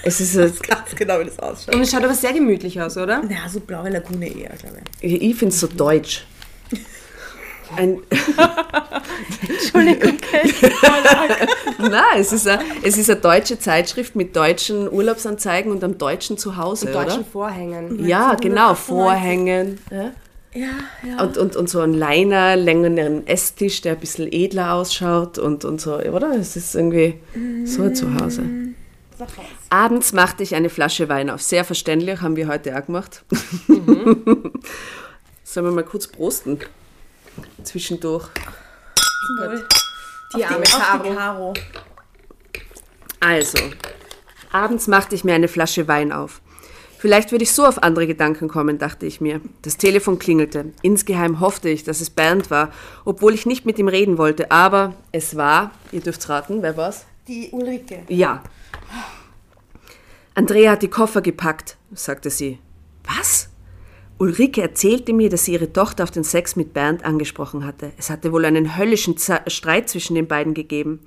[0.03, 1.73] Es ist, ein- Ganz genau, wie das ausschaut.
[1.75, 3.21] und es schaut aber sehr gemütlich aus, oder?
[3.29, 5.21] Ja, so blaue Lagune eher, glaube ich.
[5.21, 6.25] ich finde es so deutsch.
[7.75, 7.99] Ein,
[9.49, 10.17] Entschuldigung,
[11.79, 16.37] Nein, es ist, eine, es ist eine deutsche Zeitschrift mit deutschen Urlaubsanzeigen und einem deutschen
[16.37, 17.29] Zuhause, deutschen oder?
[17.31, 18.05] Vorhängen.
[18.05, 18.85] Ja, genau, 1998.
[18.85, 19.79] Vorhängen.
[19.91, 20.11] Ja.
[20.53, 20.69] Ja,
[21.07, 21.23] ja.
[21.23, 25.79] Und, und, und so ein Liner, längeren Esstisch, der ein bisschen edler ausschaut und, und
[25.79, 26.31] so, oder?
[26.33, 27.15] Es ist irgendwie
[27.65, 28.41] so ein Zuhause.
[29.19, 29.29] Raus.
[29.69, 31.41] Abends machte ich eine Flasche Wein auf.
[31.41, 33.23] Sehr verständlich, haben wir heute auch gemacht.
[35.43, 36.59] Sollen wir mal kurz prosten?
[37.63, 38.29] Zwischendurch.
[40.35, 41.53] Die arme die Caro.
[43.19, 43.57] Also,
[44.51, 46.41] abends machte ich mir eine Flasche Wein auf.
[46.99, 49.39] Vielleicht würde ich so auf andere Gedanken kommen, dachte ich mir.
[49.61, 50.73] Das Telefon klingelte.
[50.81, 52.71] Insgeheim hoffte ich, dass es Bernd war,
[53.05, 54.49] obwohl ich nicht mit ihm reden wollte.
[54.49, 57.05] Aber es war, ihr dürft raten, wer war's?
[57.27, 58.03] Die Ulrike.
[58.07, 58.41] Ja.
[60.33, 62.59] Andrea hat die Koffer gepackt, sagte sie.
[63.03, 63.46] Was?
[64.19, 67.91] Ulrike erzählte mir, dass sie ihre Tochter auf den Sex mit Bernd angesprochen hatte.
[67.97, 69.15] Es hatte wohl einen höllischen
[69.47, 71.01] Streit zwischen den beiden gegeben.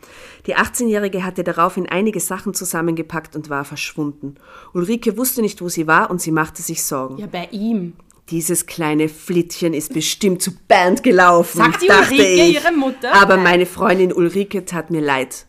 [0.46, 4.37] Die 18-Jährige hatte daraufhin einige Sachen zusammengepackt und war verschwunden.
[4.75, 7.18] Ulrike wusste nicht, wo sie war und sie machte sich Sorgen.
[7.18, 7.94] Ja, bei ihm.
[8.31, 11.59] Dieses kleine Flittchen ist bestimmt zu Bernd gelaufen.
[11.59, 12.55] Sagt die dachte Ulrike ich.
[12.55, 13.12] ihre Mutter?
[13.12, 13.44] Aber Nein.
[13.44, 15.46] meine Freundin Ulrike tat mir leid.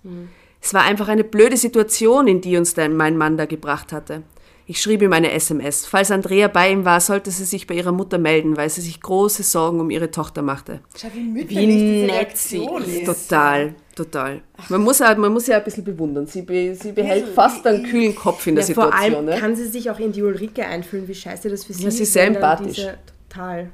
[0.60, 4.24] Es war einfach eine blöde Situation, in die uns mein Mann da gebracht hatte.
[4.72, 5.86] Ich schrieb ihm eine SMS.
[5.86, 9.02] Falls Andrea bei ihm war, sollte sie sich bei ihrer Mutter melden, weil sie sich
[9.02, 10.80] große Sorgen um ihre Tochter machte.
[10.96, 13.06] Schau, wie mütterlich nett sie ist.
[13.06, 14.40] Total, total.
[14.70, 16.26] Man muss, ja, man muss ja ein bisschen bewundern.
[16.26, 19.14] Sie, be, sie behält fast einen kühlen Kopf in der Ja, vor Situation.
[19.14, 19.38] allem ne?
[19.42, 21.98] kann sie sich auch in die Ulrike einfühlen, wie scheiße das für sie Ja, ist.
[21.98, 22.78] sie ist sehr empathisch.
[22.78, 23.72] Diese, total.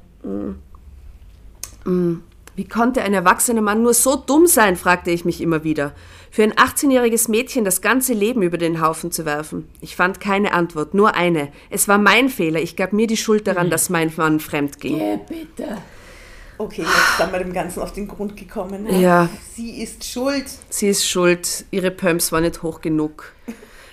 [2.56, 5.92] Wie konnte ein erwachsener Mann nur so dumm sein, fragte ich mich immer wieder.
[6.30, 9.68] Für ein 18-jähriges Mädchen das ganze Leben über den Haufen zu werfen.
[9.80, 11.48] Ich fand keine Antwort, nur eine.
[11.70, 12.60] Es war mein Fehler.
[12.60, 15.20] Ich gab mir die Schuld daran, dass mein Mann fremd ging.
[15.28, 15.78] bitte.
[16.58, 18.86] Okay, jetzt sind wir dem Ganzen auf den Grund gekommen.
[19.00, 19.28] Ja.
[19.54, 20.46] Sie ist schuld.
[20.68, 23.32] Sie ist schuld, ihre Pumps waren nicht hoch genug.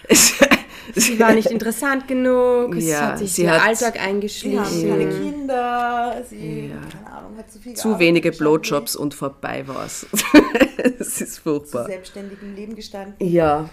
[0.93, 4.09] Sie war nicht interessant genug, es Ja, hat sich sie der hat- Alltag Sie haben
[4.09, 4.89] eingeschlichen.
[4.89, 6.23] keine Kinder.
[6.29, 8.31] Sie, keine Ahnung, hat zu viel Zu wenige.
[8.31, 10.05] Blowjobs und vorbei war's.
[10.99, 11.85] das ist Zu furchtbar.
[11.85, 13.15] selbstständigem Leben gestanden.
[13.19, 13.69] Ja.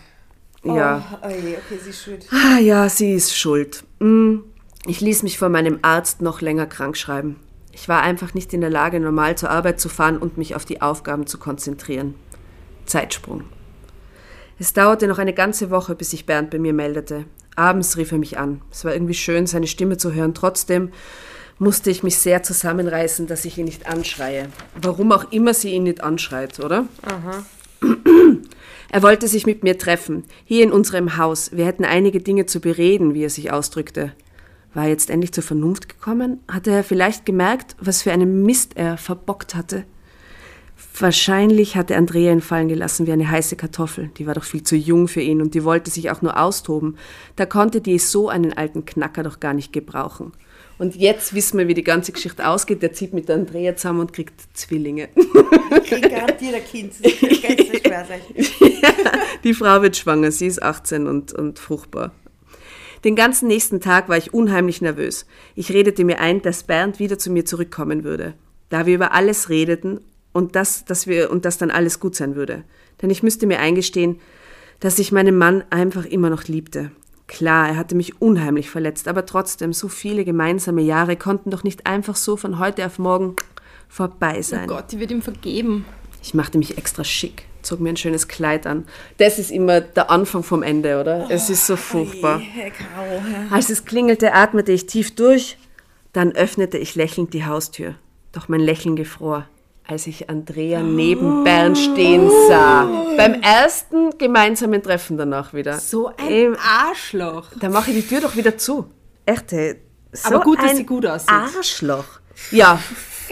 [0.64, 1.18] Ja.
[1.22, 2.26] Oh, oh je, okay, sie ist schuld.
[2.30, 3.82] Ah ja, sie ist schuld.
[3.98, 4.36] Mm.
[4.86, 7.36] Ich ließ mich von meinem Arzt noch länger krank schreiben.
[7.72, 10.64] Ich war einfach nicht in der Lage, normal zur Arbeit zu fahren und mich auf
[10.64, 12.14] die Aufgaben zu konzentrieren.
[12.86, 13.44] Zeitsprung.
[14.62, 17.24] Es dauerte noch eine ganze Woche, bis sich Bernd bei mir meldete.
[17.56, 18.62] Abends rief er mich an.
[18.70, 20.34] Es war irgendwie schön, seine Stimme zu hören.
[20.34, 20.92] Trotzdem
[21.58, 24.50] musste ich mich sehr zusammenreißen, dass ich ihn nicht anschreie.
[24.80, 26.86] Warum auch immer sie ihn nicht anschreit, oder?
[28.92, 31.50] Er wollte sich mit mir treffen, hier in unserem Haus.
[31.50, 34.12] Wir hätten einige Dinge zu bereden, wie er sich ausdrückte.
[34.74, 36.38] War er jetzt endlich zur Vernunft gekommen?
[36.46, 39.82] Hatte er vielleicht gemerkt, was für einen Mist er verbockt hatte?
[41.02, 44.12] Wahrscheinlich hatte Andrea ihn fallen gelassen wie eine heiße Kartoffel.
[44.18, 46.96] Die war doch viel zu jung für ihn und die wollte sich auch nur austoben.
[47.34, 50.30] Da konnte die so einen alten Knacker doch gar nicht gebrauchen.
[50.78, 52.82] Und jetzt wissen wir, wie die ganze Geschichte ausgeht.
[52.82, 55.08] Der zieht mit Andrea zusammen und kriegt Zwillinge.
[55.88, 56.92] Kriegt garantiert ein Kind.
[57.02, 58.20] Das wird schwer sein.
[59.42, 62.12] Die Frau wird schwanger, sie ist 18 und, und fruchtbar.
[63.02, 65.26] Den ganzen nächsten Tag war ich unheimlich nervös.
[65.56, 68.34] Ich redete mir ein, dass Bernd wieder zu mir zurückkommen würde.
[68.68, 70.00] Da wir über alles redeten
[70.32, 72.64] und dass, dass wir, und dass dann alles gut sein würde.
[73.00, 74.20] Denn ich müsste mir eingestehen,
[74.80, 76.90] dass ich meinen Mann einfach immer noch liebte.
[77.28, 81.86] Klar, er hatte mich unheimlich verletzt, aber trotzdem, so viele gemeinsame Jahre konnten doch nicht
[81.86, 83.36] einfach so von heute auf morgen
[83.88, 84.64] vorbei sein.
[84.70, 85.84] Oh Gott, die wird ihm vergeben.
[86.22, 88.86] Ich machte mich extra schick, zog mir ein schönes Kleid an.
[89.18, 91.30] Das ist immer der Anfang vom Ende, oder?
[91.30, 92.38] es ist so furchtbar.
[92.38, 93.46] Herr Caro, ja.
[93.50, 95.58] Als es klingelte, atmete ich tief durch,
[96.12, 97.94] dann öffnete ich lächelnd die Haustür.
[98.32, 99.46] Doch mein Lächeln gefror,
[99.86, 102.84] als ich Andrea neben Bernd stehen sah.
[103.16, 105.78] Beim ersten gemeinsamen Treffen danach wieder.
[105.78, 107.48] So ein Im- Arschloch.
[107.58, 108.86] Da mache ich die Tür doch wieder zu.
[109.26, 109.50] Echt.
[109.50, 111.30] So Aber gut, dass ein sie gut aussieht.
[111.30, 112.04] Arschloch.
[112.50, 112.80] Ja,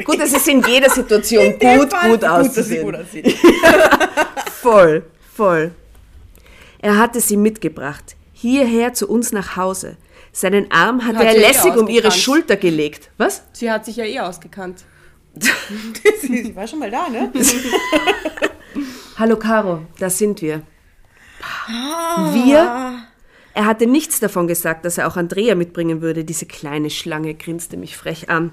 [0.04, 2.84] gut, es ist in jeder Situation gut, gut Gut, dass sie auszusehen.
[2.84, 3.36] gut aussieht.
[4.62, 5.70] Voll, voll.
[6.80, 9.96] Er hatte sie mitgebracht, hierher zu uns nach Hause.
[10.32, 12.10] Seinen Arm hatte Hat er eh lässig um ihre.
[12.10, 13.10] Schulter gelegt.
[13.16, 13.42] Was?
[13.52, 14.84] Sie hat sich ja eh ausgekannt.
[16.20, 17.32] sie, war schon mal da, ne?
[19.16, 20.62] Hallo Caro, da sind wir.
[22.32, 23.04] Wir?
[23.52, 26.24] Er hatte nichts davon gesagt, dass er auch Andrea mitbringen würde.
[26.24, 28.52] Diese kleine Schlange grinste mich frech an.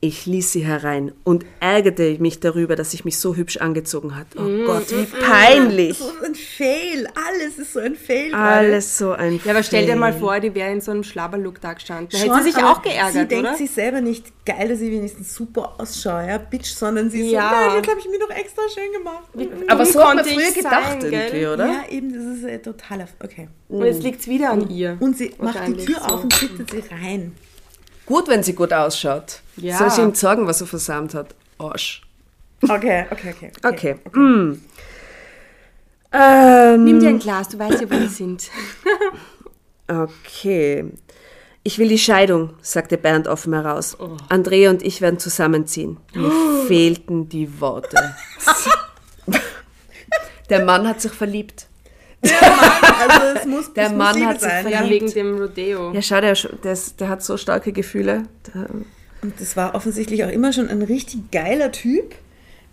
[0.00, 4.28] Ich ließ sie herein und ärgerte mich darüber, dass ich mich so hübsch angezogen hat.
[4.36, 5.98] Oh Gott, wie peinlich.
[5.98, 7.08] So ein Fail.
[7.26, 8.32] Alles ist so ein Fail.
[8.32, 10.20] Alles so ein Ja, aber stell dir mal Fail.
[10.20, 12.10] vor, die wäre in so einem Schlabberlook da gestanden.
[12.12, 13.56] Da Schon, hätte sie sich aber auch geärgert, Sie denkt oder?
[13.56, 17.50] sich selber nicht geil, dass sie wenigstens super ausschaut, ja, Bitch, sondern sie Ja.
[17.50, 19.24] so, nein, jetzt habe ich mich noch extra schön gemacht.
[19.66, 21.12] Aber Dumm so hat man konnte früher ich gedacht sein, gell?
[21.12, 21.66] irgendwie, oder?
[21.66, 23.08] Ja, eben, das ist ein totaler.
[23.20, 23.48] Okay.
[23.68, 24.96] Und jetzt liegt es wieder an ihr.
[25.00, 26.14] Und sie macht die Tür so.
[26.14, 27.32] auf und bittet sie rein.
[28.08, 29.40] Gut, wenn sie gut ausschaut.
[29.56, 29.76] Ja.
[29.76, 31.34] Soll ich ihm sagen, was er versammelt hat?
[31.58, 32.00] Arsch.
[32.62, 33.52] Okay, okay, okay.
[33.62, 34.18] Okay.
[34.18, 34.62] Mm.
[36.10, 38.48] Ähm, Nimm dir ein Glas, du weißt ja, wo die sind.
[39.88, 40.86] okay.
[41.64, 43.98] Ich will die Scheidung, sagte Bernd offen heraus.
[44.30, 45.98] Andrea und ich werden zusammenziehen.
[46.14, 46.32] Mir
[46.66, 48.14] fehlten die Worte.
[50.48, 51.67] Der Mann hat sich verliebt.
[53.00, 54.68] Also es muss, Der es muss Mann hat sich sein.
[54.68, 55.14] Ja, verliebt.
[55.14, 55.92] wegen dem Rodeo.
[55.92, 58.24] Ja, schau, der, der, der hat so starke Gefühle.
[58.52, 58.66] Der,
[59.22, 62.14] Und das war offensichtlich auch immer schon ein richtig geiler Typ.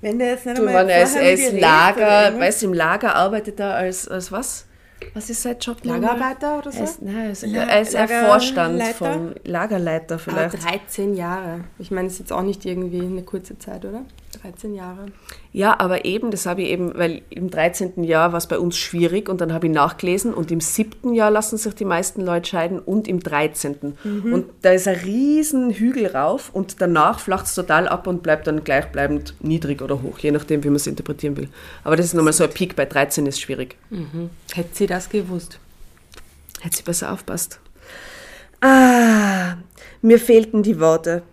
[0.02, 2.74] Wenn der jetzt nicht du, einmal Mann, er er ist dir Lager, weißt du, im
[2.74, 4.66] Lager arbeitet er als, als was?
[5.14, 5.78] Was ist sein Job?
[5.84, 6.84] Lagerarbeiter oder Er so?
[6.84, 8.28] ist, nein, er ist, La- er ist ein Lagerleiter?
[8.28, 10.64] Vorstand vom Lagerleiter vielleicht.
[10.64, 11.62] 13 Jahre.
[11.80, 14.02] Ich meine, das ist jetzt auch nicht irgendwie eine kurze Zeit, oder?
[14.42, 15.08] 13 Jahre.
[15.52, 18.04] Ja, aber eben, das habe ich eben, weil im 13.
[18.04, 21.14] Jahr war es bei uns schwierig und dann habe ich nachgelesen und im 7.
[21.14, 23.98] Jahr lassen sich die meisten Leute scheiden und im 13.
[24.04, 28.48] Und da ist ein riesen Hügel rauf und danach flacht es total ab und bleibt
[28.48, 31.50] dann gleichbleibend niedrig oder hoch, je nachdem, wie man es interpretieren will.
[31.84, 33.78] Aber das ist nochmal so ein Peak, bei 13 ist schwierig.
[34.54, 35.60] Hätte sie das gewusst.
[36.62, 37.60] Hätte sie besser aufpasst.
[38.62, 39.58] Ah,
[40.02, 41.24] mir fehlten die Worte.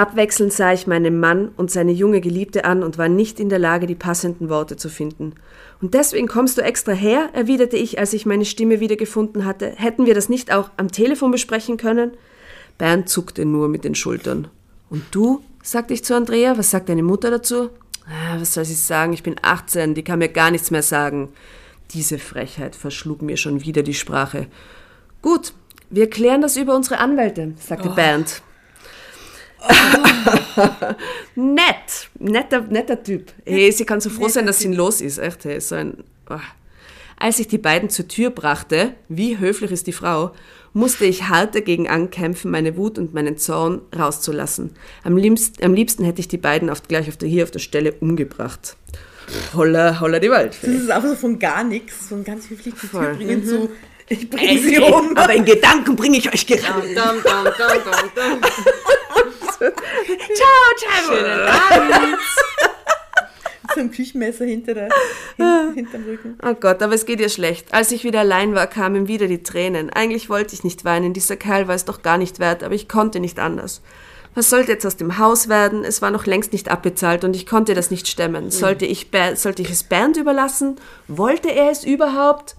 [0.00, 3.58] Abwechselnd sah ich meinen Mann und seine junge Geliebte an und war nicht in der
[3.58, 5.34] Lage, die passenden Worte zu finden.
[5.82, 9.74] Und deswegen kommst du extra her, erwiderte ich, als ich meine Stimme wiedergefunden hatte.
[9.76, 12.12] Hätten wir das nicht auch am Telefon besprechen können?
[12.78, 14.48] Bernd zuckte nur mit den Schultern.
[14.88, 15.42] Und du?
[15.62, 16.56] sagte ich zu Andrea.
[16.56, 17.68] Was sagt deine Mutter dazu?
[18.06, 19.12] Ah, was soll sie sagen?
[19.12, 21.28] Ich bin 18, die kann mir gar nichts mehr sagen.
[21.92, 24.46] Diese Frechheit verschlug mir schon wieder die Sprache.
[25.20, 25.52] Gut,
[25.90, 28.42] wir klären das über unsere Anwälte, sagte Bernd.
[31.34, 33.32] Nett, netter, netter Typ.
[33.44, 35.18] Hey, sie kann so froh sein, dass sie los ist.
[35.18, 36.04] Echt, hey, so ein.
[36.28, 36.38] Oh.
[37.18, 40.32] Als ich die beiden zur Tür brachte, wie höflich ist die Frau,
[40.72, 44.70] musste ich hart dagegen ankämpfen, meine Wut und meinen Zorn rauszulassen.
[45.04, 47.58] Am liebsten, am liebsten hätte ich die beiden auf, gleich auf der, hier auf der
[47.58, 48.76] Stelle umgebracht.
[49.54, 50.56] Holla, holla die Wald.
[50.62, 53.14] Das ist einfach so von gar nichts, von ganz höflich die Tür Voll.
[53.14, 53.68] bringen zu,
[54.08, 55.16] ich bringe sie um.
[55.16, 56.82] Aber in Gedanken bringe ich euch gerade.
[56.82, 58.40] Dum, dum, dum,
[59.60, 62.18] Ciao, ciao.
[63.74, 64.88] So ein Küchenmesser hinter der,
[65.36, 66.38] hin, hinterm Rücken.
[66.42, 67.72] Oh Gott, aber es geht ihr schlecht.
[67.72, 69.90] Als ich wieder allein war, kamen wieder die Tränen.
[69.90, 72.88] Eigentlich wollte ich nicht weinen, dieser Kerl war es doch gar nicht wert, aber ich
[72.88, 73.80] konnte nicht anders.
[74.34, 75.84] Was sollte jetzt aus dem Haus werden?
[75.84, 78.50] Es war noch längst nicht abbezahlt und ich konnte das nicht stemmen.
[78.50, 80.76] Sollte ich, sollte ich es Bernd überlassen?
[81.08, 82.56] Wollte er es überhaupt?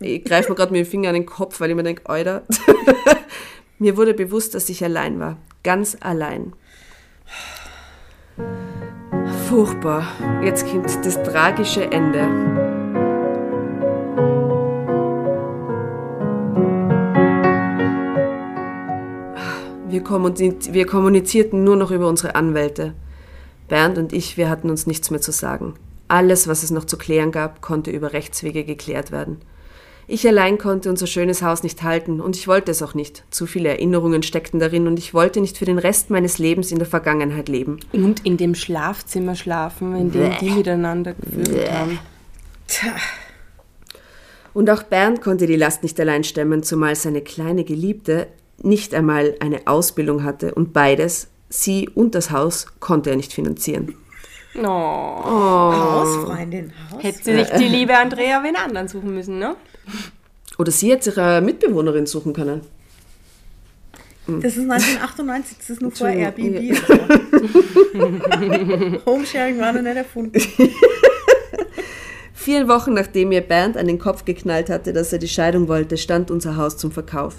[0.00, 2.42] Ich greife mir gerade mit dem Finger an den Kopf, weil ich mir denke, Alter.
[3.78, 5.36] mir wurde bewusst, dass ich allein war.
[5.66, 6.52] Ganz allein.
[9.48, 10.06] Furchtbar.
[10.44, 12.20] Jetzt kommt das tragische Ende.
[19.88, 22.94] Wir, kommuniz wir kommunizierten nur noch über unsere Anwälte.
[23.66, 25.74] Bernd und ich, wir hatten uns nichts mehr zu sagen.
[26.06, 29.40] Alles, was es noch zu klären gab, konnte über Rechtswege geklärt werden.
[30.08, 33.24] Ich allein konnte unser schönes Haus nicht halten und ich wollte es auch nicht.
[33.30, 36.78] Zu viele Erinnerungen steckten darin und ich wollte nicht für den Rest meines Lebens in
[36.78, 37.80] der Vergangenheit leben.
[37.92, 41.98] Und in dem Schlafzimmer schlafen, in dem die miteinander gefühlt haben.
[42.68, 42.94] Tja,
[44.54, 48.28] Und auch Bernd konnte die Last nicht allein stemmen, zumal seine kleine Geliebte
[48.62, 53.94] nicht einmal eine Ausbildung hatte und beides, sie und das Haus, konnte er nicht finanzieren.
[54.64, 55.72] Oh.
[55.72, 56.72] Hausfreundin.
[56.90, 59.56] Haus Hätte sie nicht die liebe Andrea wen anderen suchen müssen, ne?
[60.58, 62.62] Oder sie hätte sich eine Mitbewohnerin suchen können.
[64.26, 66.76] Das ist 1998, das ist nur vor Airbnb.
[66.88, 66.94] Also.
[69.06, 70.40] Homesharing war noch nicht erfunden.
[72.34, 75.96] Vier Wochen nachdem mir Bernd an den Kopf geknallt hatte, dass er die Scheidung wollte,
[75.96, 77.36] stand unser Haus zum Verkauf.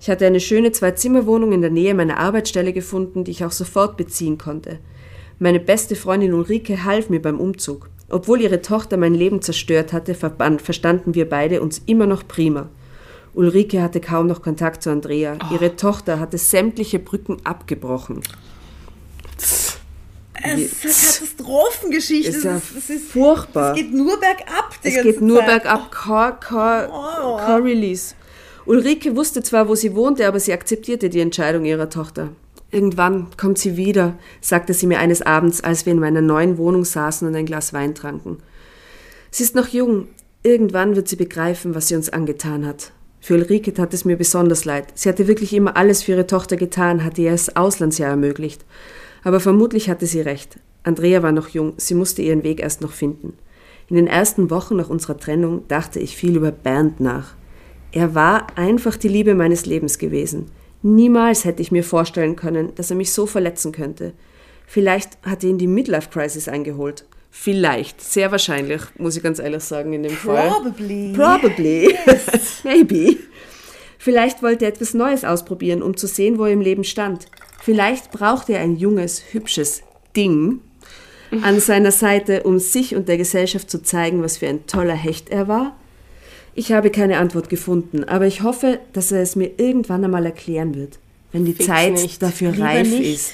[0.00, 3.96] Ich hatte eine schöne Zwei-Zimmer-Wohnung in der Nähe meiner Arbeitsstelle gefunden, die ich auch sofort
[3.96, 4.78] beziehen konnte.
[5.42, 7.90] Meine beste Freundin Ulrike half mir beim Umzug.
[8.08, 12.68] Obwohl ihre Tochter mein Leben zerstört hatte, verstanden wir beide uns immer noch prima.
[13.34, 15.36] Ulrike hatte kaum noch Kontakt zu Andrea.
[15.50, 18.20] Ihre Tochter hatte sämtliche Brücken abgebrochen.
[19.36, 19.80] Es ist
[20.34, 22.30] eine Katastrophengeschichte.
[22.30, 23.72] Ist Es ja ist, es ist, furchtbar.
[23.72, 24.80] Es geht nur bergab.
[24.84, 25.46] Die Es ganze geht nur Zeit.
[25.64, 27.36] bergab, kein, kein, Oh.
[27.38, 28.14] kein Release.
[28.64, 32.28] Ulrike wusste zwar, wo sie wohnte, aber sie akzeptierte die Entscheidung ihrer Tochter.
[32.72, 36.86] Irgendwann kommt sie wieder, sagte sie mir eines Abends, als wir in meiner neuen Wohnung
[36.86, 38.38] saßen und ein Glas Wein tranken.
[39.30, 40.08] Sie ist noch jung.
[40.42, 42.92] Irgendwann wird sie begreifen, was sie uns angetan hat.
[43.20, 44.86] Für Ulrike tat es mir besonders leid.
[44.94, 48.64] Sie hatte wirklich immer alles für ihre Tochter getan, hatte ihr das Auslandsjahr ermöglicht.
[49.22, 50.58] Aber vermutlich hatte sie recht.
[50.82, 53.34] Andrea war noch jung, sie musste ihren Weg erst noch finden.
[53.88, 57.34] In den ersten Wochen nach unserer Trennung dachte ich viel über Bernd nach.
[57.92, 60.46] Er war einfach die Liebe meines Lebens gewesen.
[60.82, 64.12] Niemals hätte ich mir vorstellen können, dass er mich so verletzen könnte.
[64.66, 67.04] Vielleicht hatte ihn die Midlife-Crisis eingeholt.
[67.30, 70.48] Vielleicht, sehr wahrscheinlich, muss ich ganz ehrlich sagen, in dem Fall.
[70.48, 71.12] Probably.
[71.14, 71.94] Probably.
[72.64, 73.16] Maybe.
[73.98, 77.26] Vielleicht wollte er etwas Neues ausprobieren, um zu sehen, wo er im Leben stand.
[77.62, 79.82] Vielleicht brauchte er ein junges, hübsches
[80.16, 80.60] Ding
[81.42, 85.30] an seiner Seite, um sich und der Gesellschaft zu zeigen, was für ein toller Hecht
[85.30, 85.76] er war.
[86.54, 90.74] Ich habe keine Antwort gefunden, aber ich hoffe, dass er es mir irgendwann einmal erklären
[90.74, 90.98] wird,
[91.32, 92.22] wenn die Fix Zeit nicht.
[92.22, 93.14] dafür Lieber reif nicht.
[93.14, 93.32] ist,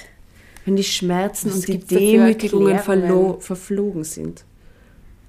[0.64, 2.78] wenn die Schmerzen Was und die Demütigungen
[3.40, 4.44] verflogen sind.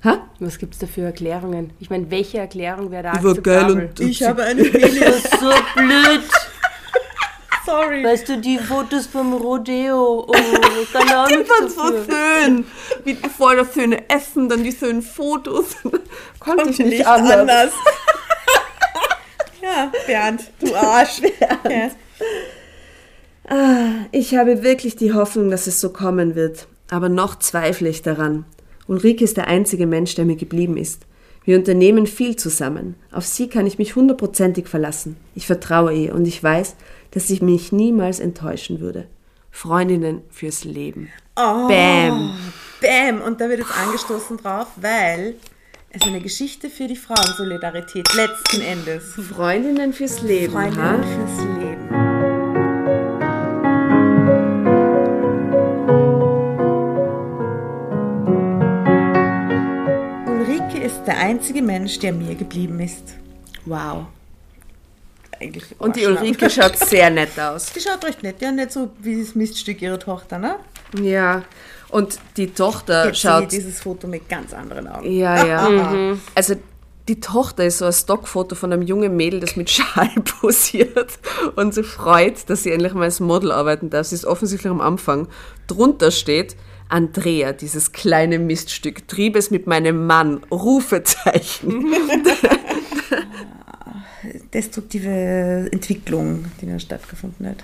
[0.03, 0.19] Ha?
[0.39, 1.71] Was gibt es da für Erklärungen?
[1.79, 3.89] Ich meine, welche Erklärung wäre da Die war geil akzeptabel?
[3.99, 5.23] und- Ich habe eine Penis.
[5.39, 6.21] so blöd.
[7.69, 8.03] Sorry.
[8.03, 10.25] Weißt du, die Fotos vom Rodeo.
[10.27, 10.33] Oh,
[10.91, 12.15] keine Ahnung Das war dafür.
[12.43, 12.65] schön.
[13.03, 15.75] Wie vor der schöne Essen, dann die schönen Fotos.
[16.39, 17.71] Konnte ich Konnte nicht, anders.
[19.61, 21.21] ja, Bernd, du Arsch.
[21.69, 21.91] Ja.
[24.11, 26.67] Ich habe wirklich die Hoffnung, dass es so kommen wird.
[26.91, 28.45] Aber noch zweifle ich daran.
[28.87, 31.03] Ulrike ist der einzige Mensch, der mir geblieben ist.
[31.45, 32.93] Wir unternehmen viel zusammen.
[33.11, 35.17] Auf sie kann ich mich hundertprozentig verlassen.
[35.33, 36.75] Ich vertraue ihr und ich weiß,
[37.11, 39.07] dass sie mich niemals enttäuschen würde.
[39.51, 41.09] Freundinnen fürs Leben.
[41.35, 42.33] Oh, Bam.
[42.81, 43.21] Bam.
[43.21, 45.35] Und da wird jetzt angestoßen drauf, weil
[45.91, 49.15] es eine Geschichte für die Frauensolidarität letzten Endes.
[49.15, 50.53] Freundinnen fürs Leben.
[50.53, 51.03] Freundinnen ha?
[51.03, 51.89] fürs Leben.
[60.27, 63.15] Ulrike ist der einzige Mensch, der mir geblieben ist.
[63.65, 64.05] Wow.
[65.41, 66.05] Eigentlich Und die.
[66.05, 67.71] Ulrike schaut sehr nett aus.
[67.71, 70.55] Die schaut recht nett, ja, nicht so wie das Miststück ihrer Tochter, ne?
[71.01, 71.43] Ja.
[71.89, 75.11] Und die Tochter Jetzt schaut sehe ich dieses Foto mit ganz anderen Augen.
[75.11, 76.15] Ja, ja.
[76.35, 76.55] Also
[77.07, 80.09] die Tochter ist so ein Stockfoto von einem jungen Mädel, das mit Schal
[80.41, 81.17] posiert
[81.55, 84.07] und sich freut, dass sie endlich mal als Model arbeiten darf.
[84.07, 85.27] Sie ist offensichtlich am Anfang.
[85.65, 86.55] Drunter steht
[86.87, 91.85] Andrea, dieses kleine Miststück, trieb es mit meinem Mann, Rufezeichen.
[94.53, 97.63] Destruktive Entwicklung, die da stattgefunden hat.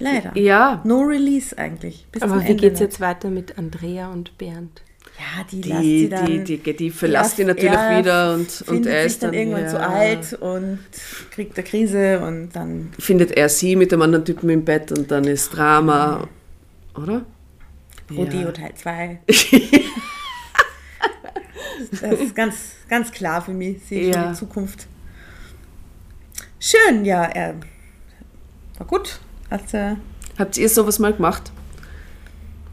[0.00, 0.36] Leider.
[0.36, 2.06] Ja, No Release eigentlich.
[2.12, 2.80] Bis Aber wie geht's nicht.
[2.80, 4.82] jetzt weiter mit Andrea und Bernd?
[5.18, 6.44] Ja, die, lässt die, sie dann.
[6.44, 9.62] die, die, die verlässt ihn natürlich er wieder und, und er sich ist dann irgendwann
[9.62, 10.78] ja, zu alt und
[11.32, 15.10] kriegt eine Krise und dann Findet er sie mit dem anderen Typen im Bett und
[15.10, 16.28] dann ist Drama,
[16.94, 17.24] oder?
[18.16, 18.52] Rodeo Ja.
[18.52, 19.18] Teil 2.
[21.90, 22.56] das ist ganz,
[22.88, 23.82] ganz klar für mich.
[23.88, 24.22] Sehe ich Ja.
[24.22, 24.86] schon die Zukunft.
[26.60, 27.24] Schön, ja.
[27.24, 27.54] Er
[28.78, 29.20] war gut.
[29.50, 29.94] Äh,
[30.38, 31.50] Habt ihr sowas mal gemacht?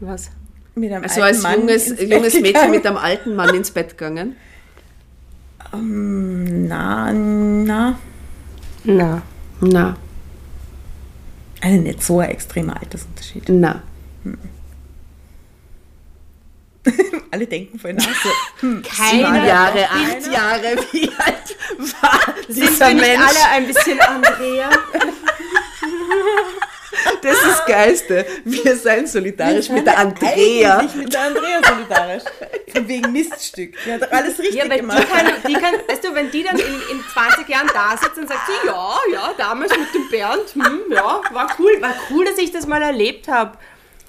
[0.00, 0.30] Was?
[0.74, 2.70] mit einem Also alten als Mann junges, junges Mädchen gegangen.
[2.70, 4.36] mit einem alten Mann ins Bett gegangen?
[5.72, 7.98] Na, na.
[8.84, 9.22] Na.
[9.60, 9.96] Na,
[11.62, 13.48] Also nicht so ein extremer Altersunterschied.
[13.48, 13.82] na.
[17.36, 18.30] Alle denken vorhin auch so.
[18.60, 21.56] Hm, Sieben Jahre, acht Jahre, wie alt
[22.00, 23.22] war dieser wir nicht Mensch?
[23.28, 24.70] alle ein bisschen Andrea?
[27.20, 28.26] Das ist das Geilste.
[28.46, 30.78] Wir seien solidarisch mit der Andrea.
[30.78, 32.22] Eigentlich mit der Andrea solidarisch.
[32.88, 33.74] Wegen Miststück.
[33.84, 35.06] Die hat doch alles richtig Ja, weil die gemacht.
[35.12, 38.26] kann, die kann, weißt du, wenn die dann in, in 20 Jahren da sitzt und
[38.28, 42.52] sagt, ja, ja, damals mit dem Bernd, hm, ja, war cool, war cool, dass ich
[42.52, 43.58] das mal erlebt habe.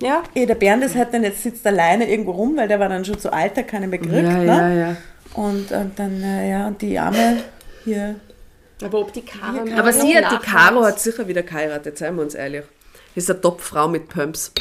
[0.02, 2.90] Ja, Ja, der Bernd ist halt dann jetzt sitzt alleine irgendwo rum, weil der war
[2.90, 4.28] dann schon zu alt, der keinen mehr gerückt.
[4.28, 4.46] Ja, ne?
[4.46, 4.98] ja, ja.
[5.34, 7.38] Und, und dann, äh, ja, und die Arme
[7.84, 8.16] hier.
[8.84, 9.74] aber ob die Karen...
[9.74, 12.64] Aber sie hat, die Caro hat sicher wieder geheiratet, seien wir uns ehrlich.
[13.16, 14.52] Das ist eine Top-Frau mit Pumps.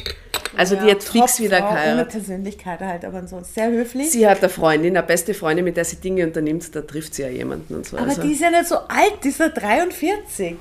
[0.57, 2.13] Also die hat fix wieder Topfrau, Ohne geheiratet.
[2.13, 4.11] Persönlichkeit halt, aber ansonsten sehr höflich.
[4.11, 7.23] Sie hat eine Freundin, eine beste Freundin, mit der sie Dinge unternimmt, da trifft sie
[7.23, 7.99] ja jemanden und so.
[7.99, 8.23] aber also.
[8.23, 10.57] die ist ja nicht so alt, die ist ja 43.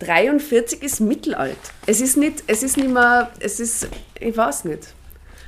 [0.00, 1.56] 43 ist mittelalt.
[1.86, 3.88] Es ist nicht, es ist nicht mehr, es ist,
[4.18, 4.94] ich weiß nicht.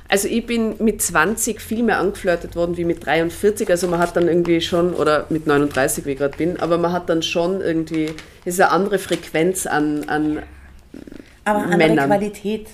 [0.09, 3.69] Also ich bin mit 20 viel mehr angeflirtet worden wie mit 43.
[3.69, 6.91] Also man hat dann irgendwie schon, oder mit 39, wie ich gerade bin, aber man
[6.91, 8.13] hat dann schon irgendwie,
[8.45, 10.43] es ist eine andere Frequenz an, an
[11.45, 12.05] Aber andere Männern.
[12.07, 12.67] Qualität.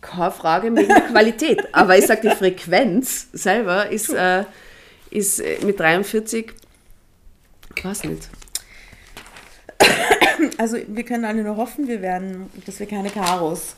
[0.00, 1.62] keine Frage mit der Qualität.
[1.72, 4.44] Aber ich sage, die Frequenz selber ist, äh,
[5.10, 6.52] ist äh, mit 43,
[7.76, 8.28] ich weiß nicht.
[10.60, 13.76] Also wir können alle nur hoffen, wir werden, dass wir keine Karos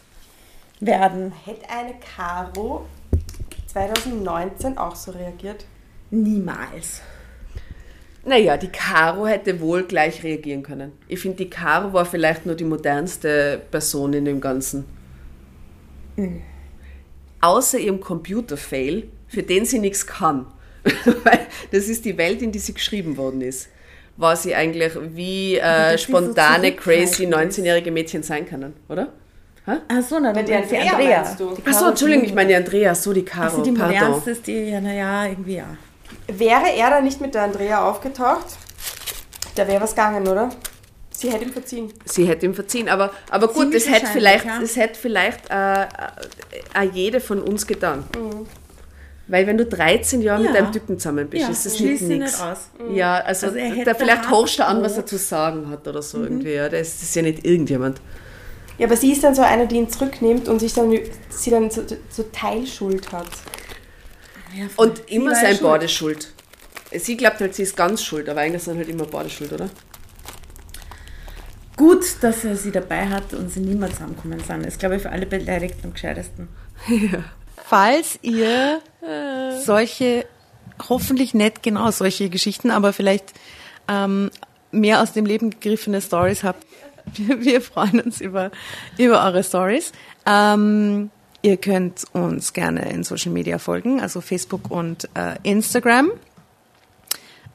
[0.81, 1.33] werden.
[1.45, 2.87] Hätte eine Caro
[3.69, 5.65] 2019 auch so reagiert?
[6.11, 7.01] Niemals.
[8.25, 10.91] Naja, die Caro hätte wohl gleich reagieren können.
[11.07, 14.85] Ich finde, die Caro war vielleicht nur die modernste Person in dem Ganzen.
[17.41, 20.47] Außer ihrem Computer-Fail, für den sie nichts kann.
[21.23, 23.69] Weil das ist die Welt, in die sie geschrieben worden ist.
[24.17, 27.59] War sie eigentlich wie äh, so spontane, crazy zurückhaltend ist.
[27.59, 29.09] 19-jährige Mädchen sein können, oder?
[29.65, 31.55] Ach so, na, Wenn die Andrea meinst du?
[31.55, 33.97] Die Achso, Caro Entschuldigung, ich meine die Andrea, so die Caro, Also die pardon.
[33.97, 35.77] modernste ist die, ja, naja, irgendwie ja.
[36.27, 38.47] Wäre er da nicht mit der Andrea aufgetaucht,
[39.55, 40.51] da wäre was gegangen, oder?
[41.11, 41.93] Sie hätte ihm verziehen.
[42.05, 44.59] Sie hätte ihm verziehen, aber, aber gut, Ziemlich das hätte vielleicht, ja.
[44.61, 45.87] das hätte vielleicht äh, äh,
[46.93, 48.05] jede von uns getan.
[49.33, 50.59] Weil wenn du 13 Jahre mit Ja.
[50.59, 52.39] einem Typen zusammen bist, Ja, ist das nicht nichts.
[52.39, 52.69] nicht aus.
[52.93, 56.03] Ja, also, Also er da vielleicht horchst du an, was er zu sagen hat oder
[56.03, 56.53] so irgendwie.
[56.53, 57.99] Ja, das ist ja nicht irgendjemand.
[58.77, 60.95] Ja, aber sie ist dann so eine, die ihn zurücknimmt und sich dann,
[61.31, 63.31] sie dann so, so Teilschuld hat.
[64.55, 64.67] Ja.
[64.77, 65.63] Und immer sein schuld.
[65.63, 66.31] Bade schuld.
[66.95, 69.71] Sie glaubt halt, sie ist ganz schuld, aber eigentlich sind halt immer beide schuld, oder?
[71.79, 74.67] Gut, dass er sie dabei hat und sie niemals zusammenkommen sind.
[74.67, 76.49] Ist, glaube ich, für alle Beteiligten am gescheitesten.
[77.57, 78.81] Falls ihr
[79.65, 80.27] solche,
[80.89, 83.33] hoffentlich nicht genau solche Geschichten, aber vielleicht
[83.89, 84.31] ähm,
[84.71, 86.67] mehr aus dem Leben gegriffene Stories habt,
[87.15, 88.51] wir, wir freuen uns über,
[88.99, 89.93] über eure Stories.
[90.27, 91.11] Ähm,
[91.43, 96.11] ihr könnt uns gerne in Social Media folgen, also Facebook und äh, Instagram.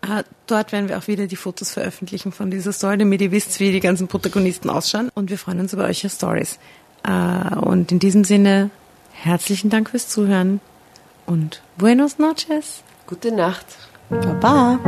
[0.02, 3.60] Äh, dort werden wir auch wieder die Fotos veröffentlichen von dieser Story, damit ihr wisst,
[3.60, 5.10] wie die ganzen Protagonisten ausschauen.
[5.16, 6.60] Und wir freuen uns über eure Stories.
[7.04, 8.70] Äh, und in diesem Sinne,
[9.24, 10.62] herzlichen Dank fürs Zuhören
[11.26, 12.84] und buenos noches.
[13.08, 13.66] Gute Nacht.
[14.10, 14.80] Baba.